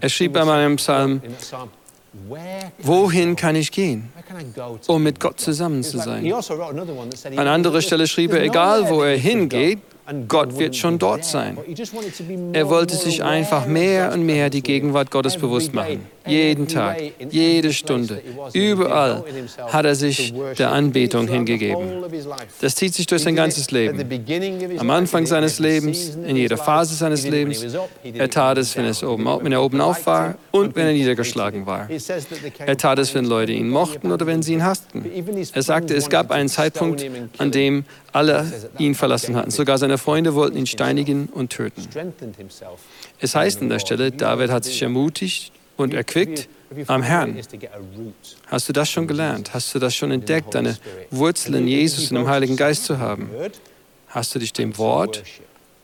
Er 0.00 0.08
schrieb 0.08 0.32
bei 0.32 0.44
meinem 0.44 0.76
Psalm, 0.76 1.20
Wohin 2.78 3.34
kann 3.34 3.56
ich 3.56 3.72
gehen, 3.72 4.12
um 4.86 5.02
mit 5.02 5.18
Gott 5.18 5.40
zusammen 5.40 5.82
zu 5.82 5.98
sein? 5.98 6.32
Also 6.32 6.62
An 6.62 7.48
anderer 7.48 7.82
Stelle 7.82 8.06
schrieb 8.06 8.32
er, 8.32 8.42
egal 8.42 8.88
wo 8.88 9.02
er 9.02 9.16
hingeht, 9.16 9.80
Gott 10.28 10.58
wird 10.58 10.76
schon 10.76 10.98
dort 10.98 11.24
sein. 11.24 11.56
Er 12.52 12.68
wollte 12.68 12.94
sich 12.94 13.22
einfach 13.22 13.66
mehr 13.66 14.12
und 14.12 14.26
mehr 14.26 14.50
die 14.50 14.62
Gegenwart 14.62 15.10
Gottes 15.10 15.36
bewusst 15.36 15.72
machen. 15.72 16.00
Jeden 16.26 16.68
Tag, 16.68 16.96
jede 17.30 17.72
Stunde, 17.72 18.22
überall 18.52 19.24
hat 19.68 19.84
er 19.84 19.94
sich 19.94 20.32
der 20.58 20.72
Anbetung 20.72 21.28
hingegeben. 21.28 22.04
Das 22.60 22.74
zieht 22.74 22.94
sich 22.94 23.06
durch 23.06 23.22
sein 23.22 23.36
ganzes 23.36 23.70
Leben. 23.70 24.02
Am 24.78 24.90
Anfang 24.90 25.26
seines 25.26 25.58
Lebens, 25.58 26.16
in 26.26 26.36
jeder 26.36 26.56
Phase 26.56 26.94
seines 26.94 27.26
Lebens. 27.26 27.64
Er 28.02 28.30
tat 28.30 28.58
es, 28.58 28.76
wenn, 28.76 28.86
es 28.86 29.02
oben, 29.02 29.26
wenn 29.42 29.52
er 29.52 29.62
oben 29.62 29.80
auf 29.80 30.06
war 30.06 30.36
und 30.50 30.74
wenn 30.76 30.86
er 30.86 30.92
niedergeschlagen 30.92 31.66
war. 31.66 31.88
Er 32.58 32.76
tat 32.76 32.98
es, 32.98 33.14
wenn 33.14 33.26
Leute 33.26 33.52
ihn 33.52 33.68
mochten 33.68 34.10
oder 34.10 34.26
wenn 34.26 34.42
sie 34.42 34.54
ihn 34.54 34.64
hassten. 34.64 35.04
Er 35.52 35.62
sagte, 35.62 35.94
es 35.94 36.08
gab 36.08 36.30
einen 36.30 36.48
Zeitpunkt, 36.48 37.04
an 37.38 37.50
dem 37.50 37.84
alle 38.12 38.50
ihn 38.78 38.94
verlassen 38.94 39.36
hatten. 39.36 39.50
Sogar 39.50 39.76
seine 39.76 39.98
Freunde 39.98 40.34
wollten 40.34 40.56
ihn 40.56 40.66
steinigen 40.66 41.28
und 41.32 41.50
töten. 41.50 41.82
Es 43.18 43.34
heißt 43.34 43.60
an 43.60 43.68
der 43.68 43.78
Stelle, 43.78 44.10
David 44.10 44.50
hat 44.50 44.64
sich 44.64 44.80
ermutigt 44.80 45.52
und 45.76 45.94
erquickt 45.94 46.48
am 46.86 47.02
Herrn. 47.02 47.38
Hast 48.46 48.68
du 48.68 48.72
das 48.72 48.90
schon 48.90 49.06
gelernt? 49.06 49.54
Hast 49.54 49.74
du 49.74 49.78
das 49.78 49.94
schon 49.94 50.10
entdeckt, 50.10 50.54
deine 50.54 50.76
Wurzeln 51.10 51.54
in 51.54 51.68
Jesus 51.68 52.10
und 52.10 52.18
im 52.18 52.28
Heiligen 52.28 52.56
Geist 52.56 52.84
zu 52.84 52.98
haben? 52.98 53.30
Hast 54.08 54.34
du 54.34 54.38
dich 54.38 54.52
dem 54.52 54.76
Wort 54.78 55.22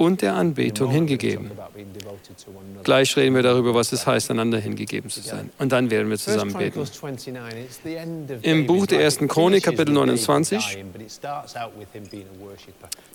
und 0.00 0.22
der 0.22 0.35
Anbetung 0.35 0.90
hingegeben. 0.90 1.50
Gleich 2.85 3.14
reden 3.18 3.35
wir 3.35 3.42
darüber, 3.42 3.74
was 3.74 3.92
es 3.92 4.07
heißt, 4.07 4.31
einander 4.31 4.57
hingegeben 4.59 5.11
zu 5.11 5.20
sein. 5.20 5.50
Und 5.59 5.72
dann 5.72 5.90
werden 5.90 6.09
wir 6.09 6.16
zusammen 6.16 6.55
beten. 6.55 6.83
Im 8.40 8.66
Buch 8.66 8.87
der 8.87 9.03
ersten 9.03 9.29
Chronik, 9.29 9.64
Kapitel 9.64 9.92
29, 9.92 10.79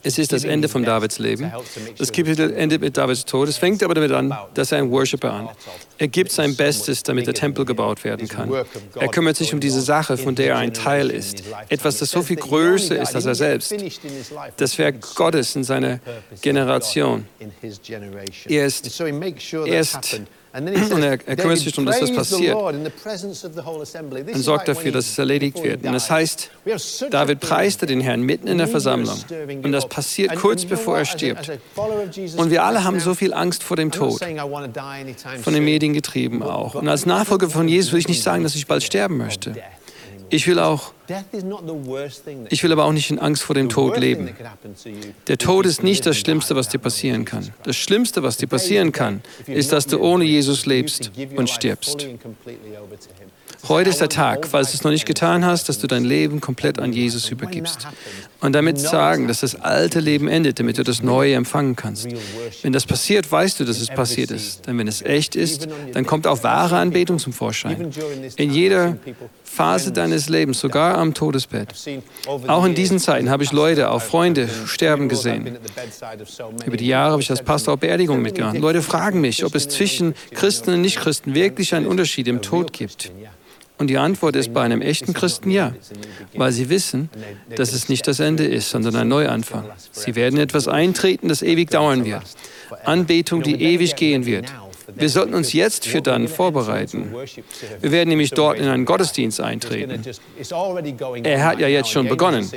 es 0.05 0.19
ist 0.19 0.31
das 0.31 0.43
Ende 0.43 0.69
von 0.69 0.83
Davids 0.83 1.17
Leben. 1.17 1.51
Das 1.97 2.11
Kapitel 2.11 2.53
endet 2.53 2.81
mit 2.81 2.95
Davids 2.95 3.25
Tod. 3.25 3.49
Es 3.49 3.57
fängt 3.57 3.81
aber 3.81 3.95
damit 3.95 4.11
an, 4.11 4.37
dass 4.53 4.71
er 4.71 4.77
ein 4.77 4.91
Worshipper 4.91 5.33
an. 5.33 5.49
Er 5.97 6.07
gibt 6.07 6.31
sein 6.31 6.55
Bestes, 6.55 7.01
damit 7.01 7.25
der 7.25 7.33
Tempel 7.33 7.65
gebaut 7.65 8.03
werden 8.03 8.27
kann. 8.27 8.51
Er 8.95 9.07
kümmert 9.07 9.35
sich 9.35 9.53
um 9.53 9.59
diese 9.59 9.81
Sache, 9.81 10.17
von 10.17 10.35
der 10.35 10.49
er 10.49 10.57
ein 10.57 10.73
Teil 10.73 11.09
ist. 11.09 11.43
Etwas, 11.69 11.97
das 11.97 12.11
so 12.11 12.21
viel 12.21 12.35
größer 12.35 13.01
ist 13.01 13.15
als 13.15 13.25
er 13.25 13.35
selbst. 13.35 13.73
Das 14.57 14.77
Werk 14.77 15.15
Gottes 15.15 15.55
in 15.55 15.63
seiner 15.63 15.99
Generation. 16.41 17.25
Er 18.47 18.65
ist, 18.65 19.01
er 19.01 19.79
ist 19.79 20.21
und 20.55 21.03
er, 21.03 21.19
er 21.25 21.35
kümmert 21.35 21.57
sich 21.57 21.71
darum, 21.73 21.85
dass 21.85 21.99
das 21.99 22.13
passiert 22.13 22.55
und 22.55 22.91
sorgt 24.35 24.67
dafür, 24.67 24.91
dass 24.91 25.09
es 25.09 25.17
erledigt 25.17 25.61
wird. 25.61 25.83
Und 25.85 25.93
es 25.93 26.09
heißt, 26.09 26.49
David 27.09 27.39
preiste 27.39 27.85
den 27.85 27.99
Herrn 28.01 28.21
mitten 28.21 28.47
in 28.47 28.57
der 28.57 28.67
Versammlung. 28.67 29.17
Und 29.63 29.71
das 29.71 29.87
passiert 29.87 30.35
kurz 30.35 30.65
bevor 30.65 30.97
er 30.97 31.05
stirbt. 31.05 31.51
Und 32.37 32.49
wir 32.49 32.63
alle 32.63 32.83
haben 32.83 32.99
so 32.99 33.13
viel 33.15 33.33
Angst 33.33 33.63
vor 33.63 33.77
dem 33.77 33.91
Tod. 33.91 34.19
Von 35.41 35.53
den 35.53 35.65
Medien 35.65 35.93
getrieben 35.93 36.41
auch. 36.43 36.75
Und 36.75 36.87
als 36.87 37.05
Nachfolger 37.05 37.49
von 37.49 37.67
Jesus 37.67 37.91
will 37.91 37.99
ich 37.99 38.07
nicht 38.07 38.23
sagen, 38.23 38.43
dass 38.43 38.55
ich 38.55 38.67
bald 38.67 38.83
sterben 38.83 39.17
möchte. 39.17 39.55
Ich 40.29 40.47
will 40.47 40.59
auch, 40.59 40.93
ich 42.49 42.63
will 42.63 42.71
aber 42.71 42.85
auch 42.85 42.91
nicht 42.91 43.11
in 43.11 43.19
Angst 43.19 43.43
vor 43.43 43.55
dem 43.55 43.69
Tod 43.69 43.97
leben. 43.97 44.29
Der 45.27 45.37
Tod 45.37 45.65
ist 45.65 45.83
nicht 45.83 46.05
das 46.05 46.17
Schlimmste, 46.17 46.55
was 46.55 46.69
dir 46.69 46.79
passieren 46.79 47.25
kann. 47.25 47.53
Das 47.63 47.75
Schlimmste, 47.75 48.23
was 48.23 48.37
dir 48.37 48.47
passieren 48.47 48.91
kann, 48.91 49.21
ist, 49.47 49.71
dass 49.71 49.87
du 49.87 49.99
ohne 49.99 50.25
Jesus 50.25 50.65
lebst 50.65 51.11
und 51.35 51.49
stirbst. 51.49 52.07
Heute 53.67 53.89
ist 53.89 53.99
der 53.99 54.09
Tag, 54.09 54.45
falls 54.45 54.71
du 54.71 54.77
es 54.77 54.83
noch 54.83 54.91
nicht 54.91 55.07
getan 55.07 55.43
hast, 55.43 55.69
dass 55.69 55.79
du 55.79 55.87
dein 55.87 56.05
Leben 56.05 56.39
komplett 56.39 56.77
an 56.77 56.93
Jesus 56.93 57.31
übergibst. 57.31 57.87
Und 58.39 58.53
damit 58.53 58.79
sagen, 58.79 59.27
dass 59.27 59.39
das 59.39 59.55
alte 59.55 59.99
Leben 59.99 60.27
endet, 60.27 60.59
damit 60.59 60.77
du 60.77 60.83
das 60.83 61.01
Neue 61.01 61.33
empfangen 61.33 61.75
kannst. 61.75 62.07
Wenn 62.61 62.73
das 62.73 62.85
passiert, 62.85 63.31
weißt 63.31 63.59
du, 63.59 63.65
dass 63.65 63.81
es 63.81 63.87
passiert 63.89 64.29
ist. 64.29 64.67
Denn 64.67 64.77
wenn 64.77 64.87
es 64.87 65.01
echt 65.01 65.35
ist, 65.35 65.67
dann 65.93 66.05
kommt 66.05 66.27
auch 66.27 66.43
wahre 66.43 66.77
Anbetung 66.77 67.17
zum 67.17 67.33
Vorschein. 67.33 67.91
In 68.35 68.51
jeder 68.51 68.97
Phase 69.43 69.91
deines 69.91 70.29
Lebens, 70.29 70.59
sogar 70.59 70.94
am 70.97 71.13
Todesbett. 71.13 71.73
Auch 72.47 72.65
in 72.65 72.75
diesen 72.75 72.99
Zeiten 72.99 73.29
habe 73.29 73.43
ich 73.43 73.51
Leute, 73.51 73.91
auch 73.91 74.01
Freunde, 74.01 74.49
sterben 74.65 75.09
gesehen. 75.09 75.57
Über 76.65 76.77
die 76.77 76.87
Jahre 76.87 77.13
habe 77.13 77.21
ich 77.21 77.29
als 77.29 77.41
Pastor 77.41 77.75
auch 77.75 77.79
Beerdigungen 77.79 78.21
mitgemacht. 78.21 78.57
Leute 78.57 78.81
fragen 78.81 79.21
mich, 79.21 79.45
ob 79.45 79.55
es 79.55 79.67
zwischen 79.67 80.15
Christen 80.33 80.73
und 80.73 80.81
Nichtchristen 80.81 81.33
wirklich 81.33 81.73
einen 81.75 81.87
Unterschied 81.87 82.27
im 82.27 82.41
Tod 82.41 82.73
gibt. 82.73 83.11
Und 83.77 83.87
die 83.87 83.97
Antwort 83.97 84.37
ist 84.37 84.53
bei 84.53 84.61
einem 84.61 84.81
echten 84.81 85.13
Christen 85.13 85.51
ja, 85.51 85.73
weil 86.33 86.51
sie 86.53 86.69
wissen, 86.69 87.09
dass 87.55 87.73
es 87.73 87.89
nicht 87.89 88.07
das 88.07 88.21
Ende 88.21 88.45
ist, 88.45 88.69
sondern 88.69 88.95
ein 88.95 89.07
Neuanfang. 89.09 89.65
Sie 89.91 90.15
werden 90.15 90.39
etwas 90.39 90.67
eintreten, 90.69 91.27
das 91.27 91.41
ewig 91.41 91.71
dauern 91.71 92.05
wird. 92.05 92.23
Anbetung, 92.85 93.43
die 93.43 93.61
ewig 93.61 93.95
gehen 93.95 94.25
wird. 94.25 94.45
Wir 94.93 95.09
sollten 95.09 95.33
uns 95.33 95.53
jetzt 95.53 95.87
für 95.87 96.01
dann 96.01 96.27
vorbereiten. 96.27 97.13
Wir 97.81 97.91
werden 97.91 98.09
nämlich 98.09 98.31
dort 98.31 98.59
in 98.59 98.67
einen 98.67 98.85
Gottesdienst 98.85 99.41
eintreten. 99.41 100.01
Er 101.23 101.45
hat 101.45 101.59
ja 101.59 101.67
jetzt 101.67 101.89
schon 101.89 102.07
begonnen. 102.07 102.49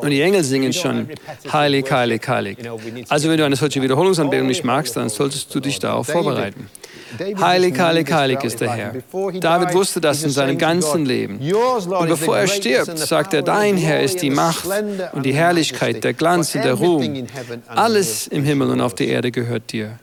Und 0.00 0.10
die 0.10 0.20
Engel 0.20 0.42
singen 0.44 0.72
schon 0.72 1.08
heilig, 1.52 1.90
heilig, 1.90 2.22
heilig. 2.28 2.58
Also 3.08 3.28
wenn 3.28 3.38
du 3.38 3.44
eine 3.44 3.56
solche 3.56 3.82
Wiederholungsanbetung 3.82 4.46
nicht 4.46 4.64
magst, 4.64 4.96
dann 4.96 5.08
solltest 5.08 5.54
du 5.54 5.60
dich 5.60 5.78
darauf 5.78 6.08
vorbereiten. 6.08 6.68
Heilig, 7.40 7.78
heilig, 7.78 8.12
heilig 8.12 8.42
ist 8.42 8.60
der 8.60 8.72
Herr. 8.72 8.94
David 9.40 9.74
wusste 9.74 10.00
das 10.00 10.22
in 10.22 10.30
seinem 10.30 10.58
ganzen 10.58 11.06
Leben. 11.06 11.38
Und 11.38 12.08
bevor 12.08 12.36
er 12.38 12.46
stirbt, 12.46 12.98
sagt 12.98 13.32
er, 13.32 13.42
dein 13.42 13.76
Herr 13.76 14.02
ist 14.02 14.22
die 14.22 14.30
Macht 14.30 14.66
und 15.12 15.24
die 15.24 15.34
Herrlichkeit, 15.34 16.02
der 16.02 16.14
Glanz 16.14 16.54
und 16.54 16.64
der 16.64 16.74
Ruhm. 16.74 17.26
Alles 17.68 18.26
im 18.26 18.44
Himmel 18.44 18.70
und 18.70 18.80
auf 18.80 18.94
der 18.94 19.08
Erde 19.08 19.30
gehört 19.30 19.72
dir. 19.72 19.98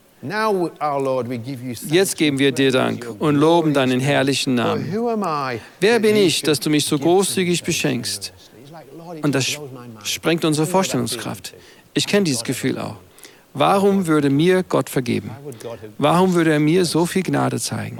Jetzt 1.90 2.18
geben 2.18 2.40
wir 2.40 2.52
dir 2.52 2.72
Dank 2.72 3.08
und 3.20 3.36
loben 3.36 3.74
deinen 3.74 4.00
herrlichen 4.00 4.56
Namen. 4.56 4.92
Wer 5.80 6.00
bin 6.00 6.16
ich, 6.16 6.42
dass 6.42 6.60
du 6.60 6.70
mich 6.70 6.86
so 6.86 6.98
großzügig 6.98 7.64
beschenkst? 7.64 8.34
Und 9.22 9.36
das 9.36 9.58
sprengt 10.04 10.46
unsere 10.46 10.66
Vorstellungskraft. 10.66 11.54
Ich 11.94 12.08
kenne 12.08 12.24
dieses 12.24 12.44
Gefühl 12.44 12.80
auch. 12.80 12.96
Warum 13.54 14.08
würde 14.08 14.30
mir 14.30 14.64
Gott 14.64 14.90
vergeben? 14.90 15.30
Warum 16.00 16.34
würde 16.34 16.54
er 16.54 16.60
mir 16.60 16.86
so 16.86 17.06
viel 17.06 17.22
Gnade 17.22 17.60
zeigen? 17.60 18.00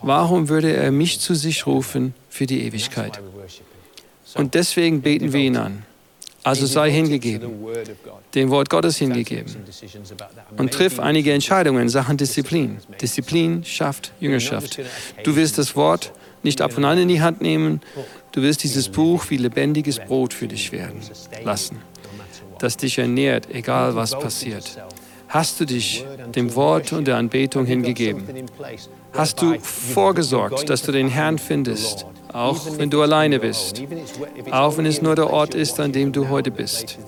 Warum 0.00 0.48
würde 0.48 0.72
er 0.72 0.92
mich 0.92 1.18
zu 1.18 1.34
sich 1.34 1.66
rufen 1.66 2.14
für 2.28 2.46
die 2.46 2.62
Ewigkeit? 2.64 3.20
Und 4.34 4.54
deswegen 4.54 5.02
beten 5.02 5.32
wir 5.32 5.40
ihn 5.40 5.56
an. 5.56 5.84
Also 6.44 6.66
sei 6.66 6.90
hingegeben, 6.90 7.52
dem 8.34 8.50
Wort 8.50 8.68
Gottes 8.68 8.96
hingegeben. 8.96 9.54
und 10.56 10.72
triff 10.72 10.98
einige 10.98 11.32
Entscheidungen 11.32 11.82
in 11.82 11.88
Sachen 11.88 12.16
Disziplin. 12.16 12.78
Disziplin 13.00 13.64
schafft 13.64 14.12
Jüngerschaft. 14.18 14.80
Du 15.22 15.36
wirst 15.36 15.58
das 15.58 15.76
Wort 15.76 16.12
nicht 16.42 16.60
ab 16.60 16.76
und 16.76 16.84
an 16.84 16.98
in 16.98 17.08
die 17.08 17.20
Hand 17.20 17.40
nehmen, 17.40 17.80
du 18.32 18.42
wirst 18.42 18.64
dieses 18.64 18.88
Buch 18.88 19.26
wie 19.28 19.36
lebendiges 19.36 20.00
Brot 20.00 20.34
für 20.34 20.48
dich 20.48 20.72
werden 20.72 21.00
lassen, 21.44 21.78
das 22.58 22.76
dich 22.76 22.98
ernährt, 22.98 23.48
egal 23.54 23.94
was 23.94 24.18
passiert. 24.18 24.78
Hast 25.28 25.60
du 25.60 25.64
dich 25.64 26.04
dem 26.34 26.54
Wort 26.56 26.92
und 26.92 27.06
der 27.06 27.16
Anbetung 27.16 27.64
hingegeben? 27.64 28.24
Hast 29.12 29.40
du 29.40 29.58
vorgesorgt, 29.60 30.68
dass 30.68 30.82
du 30.82 30.92
den 30.92 31.08
Herrn 31.08 31.38
findest, 31.38 32.04
auch 32.32 32.60
wenn 32.78 32.90
du 32.90 33.02
alleine 33.02 33.38
bist, 33.38 33.82
auch 34.50 34.76
wenn 34.76 34.86
es 34.86 35.02
nur 35.02 35.14
der 35.14 35.30
Ort 35.30 35.54
ist, 35.54 35.80
an 35.80 35.92
dem 35.92 36.12
du 36.12 36.28
heute 36.28 36.50
bist? 36.50 36.98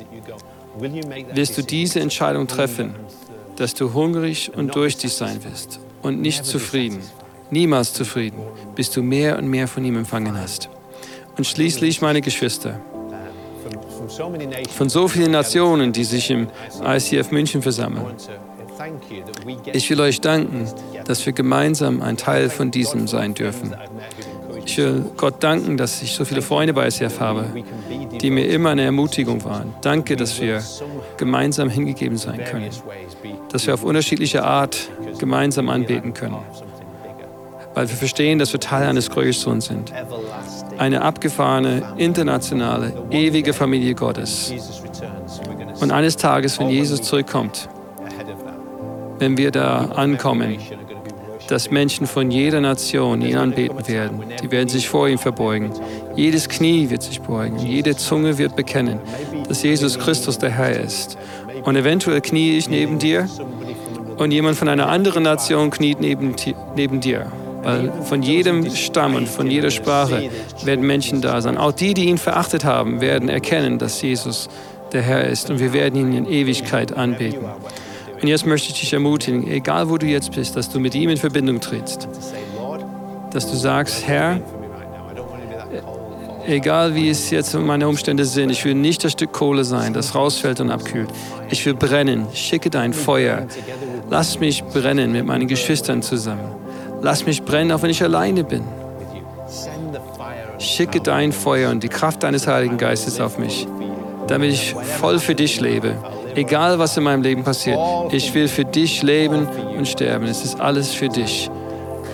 Wirst 1.34 1.58
du 1.58 1.62
diese 1.62 2.00
Entscheidung 2.00 2.46
treffen, 2.46 2.94
dass 3.56 3.74
du 3.74 3.92
hungrig 3.92 4.50
und 4.56 4.74
durstig 4.74 5.12
sein 5.12 5.42
wirst 5.44 5.80
und 6.02 6.20
nicht 6.20 6.44
zufrieden, 6.44 7.00
niemals 7.50 7.92
zufrieden, 7.92 8.38
bis 8.74 8.90
du 8.90 9.02
mehr 9.02 9.38
und 9.38 9.46
mehr 9.48 9.68
von 9.68 9.84
ihm 9.84 9.96
empfangen 9.96 10.36
hast? 10.36 10.68
Und 11.36 11.46
schließlich, 11.46 12.00
meine 12.00 12.20
Geschwister, 12.20 12.80
von 14.70 14.88
so 14.88 15.08
vielen 15.08 15.30
Nationen, 15.30 15.92
die 15.92 16.04
sich 16.04 16.30
im 16.30 16.48
ICF 16.84 17.30
München 17.30 17.62
versammeln. 17.62 18.04
Ich 19.72 19.88
will 19.90 20.00
euch 20.00 20.20
danken, 20.20 20.68
dass 21.06 21.24
wir 21.24 21.32
gemeinsam 21.32 22.02
ein 22.02 22.16
Teil 22.16 22.50
von 22.50 22.70
diesem 22.70 23.06
sein 23.06 23.34
dürfen. 23.34 23.74
Ich 24.66 24.78
will 24.78 25.04
Gott 25.16 25.42
danken, 25.42 25.76
dass 25.76 26.02
ich 26.02 26.14
so 26.14 26.24
viele 26.24 26.42
Freunde 26.42 26.72
bei 26.72 26.86
ICF 26.86 27.20
habe, 27.20 27.46
die 28.20 28.30
mir 28.30 28.48
immer 28.48 28.70
eine 28.70 28.82
Ermutigung 28.82 29.44
waren. 29.44 29.74
Danke, 29.82 30.16
dass 30.16 30.40
wir 30.40 30.62
gemeinsam 31.16 31.68
hingegeben 31.68 32.16
sein 32.16 32.42
können, 32.44 32.70
dass 33.50 33.66
wir 33.66 33.74
auf 33.74 33.84
unterschiedliche 33.84 34.44
Art 34.44 34.88
gemeinsam 35.18 35.68
anbeten 35.68 36.14
können, 36.14 36.36
weil 37.74 37.88
wir 37.88 37.96
verstehen, 37.96 38.38
dass 38.38 38.52
wir 38.52 38.60
Teil 38.60 38.88
eines 38.88 39.10
Größeren 39.10 39.60
sind 39.60 39.92
eine 40.78 41.02
abgefahrene, 41.02 41.94
internationale, 41.96 42.92
ewige 43.10 43.52
Familie 43.52 43.94
Gottes. 43.94 44.52
Und 45.80 45.90
eines 45.92 46.16
Tages, 46.16 46.58
wenn 46.58 46.68
Jesus 46.68 47.02
zurückkommt, 47.02 47.68
wenn 49.18 49.36
wir 49.36 49.50
da 49.50 49.86
ankommen, 49.94 50.58
dass 51.48 51.70
Menschen 51.70 52.06
von 52.06 52.30
jeder 52.30 52.60
Nation 52.60 53.22
ihn 53.22 53.36
anbeten 53.36 53.86
werden. 53.88 54.22
Die 54.42 54.50
werden 54.50 54.68
sich 54.68 54.88
vor 54.88 55.08
ihm 55.08 55.18
verbeugen. 55.18 55.72
Jedes 56.16 56.48
Knie 56.48 56.90
wird 56.90 57.02
sich 57.02 57.20
beugen. 57.20 57.58
Jede 57.58 57.96
Zunge 57.96 58.38
wird 58.38 58.56
bekennen, 58.56 58.98
dass 59.48 59.62
Jesus 59.62 59.98
Christus 59.98 60.38
der 60.38 60.50
Herr 60.50 60.80
ist. 60.80 61.18
Und 61.64 61.76
eventuell 61.76 62.20
knie 62.20 62.56
ich 62.56 62.68
neben 62.68 62.98
dir 62.98 63.28
und 64.16 64.30
jemand 64.30 64.56
von 64.56 64.68
einer 64.68 64.88
anderen 64.88 65.22
Nation 65.22 65.70
kniet 65.70 66.00
neben, 66.00 66.34
neben 66.76 67.00
dir. 67.00 67.32
Weil 67.62 67.90
von 68.02 68.22
jedem 68.22 68.70
Stamm 68.74 69.14
und 69.14 69.26
von 69.26 69.50
jeder 69.50 69.70
Sprache 69.70 70.28
werden 70.64 70.86
Menschen 70.86 71.22
da 71.22 71.40
sein. 71.40 71.56
Auch 71.56 71.72
die, 71.72 71.94
die 71.94 72.04
ihn 72.04 72.18
verachtet 72.18 72.64
haben, 72.64 73.00
werden 73.00 73.30
erkennen, 73.30 73.78
dass 73.78 74.02
Jesus 74.02 74.50
der 74.92 75.02
Herr 75.02 75.24
ist 75.24 75.50
und 75.50 75.58
wir 75.58 75.72
werden 75.72 75.98
ihn 75.98 76.12
in 76.12 76.26
Ewigkeit 76.26 76.92
anbeten. 76.96 77.44
Und 78.24 78.28
jetzt 78.28 78.46
möchte 78.46 78.72
ich 78.72 78.80
dich 78.80 78.90
ermutigen, 78.94 79.46
egal 79.50 79.90
wo 79.90 79.98
du 79.98 80.06
jetzt 80.06 80.32
bist, 80.32 80.56
dass 80.56 80.70
du 80.70 80.80
mit 80.80 80.94
ihm 80.94 81.10
in 81.10 81.18
Verbindung 81.18 81.60
trittst. 81.60 82.08
Dass 83.30 83.50
du 83.50 83.54
sagst, 83.54 84.06
Herr, 84.06 84.40
egal 86.46 86.94
wie 86.94 87.10
es 87.10 87.28
jetzt 87.28 87.52
meine 87.52 87.86
Umstände 87.86 88.24
sind, 88.24 88.48
ich 88.48 88.64
will 88.64 88.76
nicht 88.76 89.04
das 89.04 89.12
Stück 89.12 89.32
Kohle 89.32 89.62
sein, 89.62 89.92
das 89.92 90.14
rausfällt 90.14 90.58
und 90.60 90.70
abkühlt. 90.70 91.10
Ich 91.50 91.66
will 91.66 91.74
brennen. 91.74 92.24
Schicke 92.32 92.70
dein 92.70 92.94
Feuer. 92.94 93.46
Lass 94.08 94.40
mich 94.40 94.64
brennen 94.64 95.12
mit 95.12 95.26
meinen 95.26 95.46
Geschwistern 95.46 96.00
zusammen. 96.00 96.48
Lass 97.02 97.26
mich 97.26 97.42
brennen, 97.42 97.72
auch 97.72 97.82
wenn 97.82 97.90
ich 97.90 98.02
alleine 98.02 98.42
bin. 98.42 98.62
Schicke 100.58 101.02
dein 101.02 101.32
Feuer 101.32 101.70
und 101.70 101.82
die 101.82 101.90
Kraft 101.90 102.22
deines 102.22 102.46
Heiligen 102.46 102.78
Geistes 102.78 103.20
auf 103.20 103.36
mich, 103.36 103.68
damit 104.28 104.50
ich 104.50 104.72
voll 104.72 105.18
für 105.18 105.34
dich 105.34 105.60
lebe. 105.60 105.94
Egal, 106.34 106.78
was 106.78 106.96
in 106.96 107.04
meinem 107.04 107.22
Leben 107.22 107.44
passiert, 107.44 107.78
ich 108.10 108.34
will 108.34 108.48
für 108.48 108.64
dich 108.64 109.02
leben 109.02 109.46
und 109.76 109.86
sterben. 109.86 110.26
Es 110.26 110.44
ist 110.44 110.60
alles 110.60 110.92
für 110.92 111.08
dich, 111.08 111.50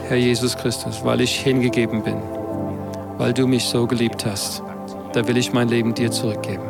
Herr 0.09 0.17
Jesus 0.17 0.57
Christus, 0.57 1.05
weil 1.05 1.21
ich 1.21 1.41
hingegeben 1.41 2.03
bin, 2.03 2.17
weil 3.19 3.33
du 3.33 3.47
mich 3.47 3.65
so 3.65 3.87
geliebt 3.87 4.27
hast. 4.27 4.63
Da 5.13 5.27
will 5.27 5.37
ich 5.37 5.53
mein 5.53 5.69
Leben 5.69 5.95
dir 5.95 6.11
zurückgeben. 6.11 6.70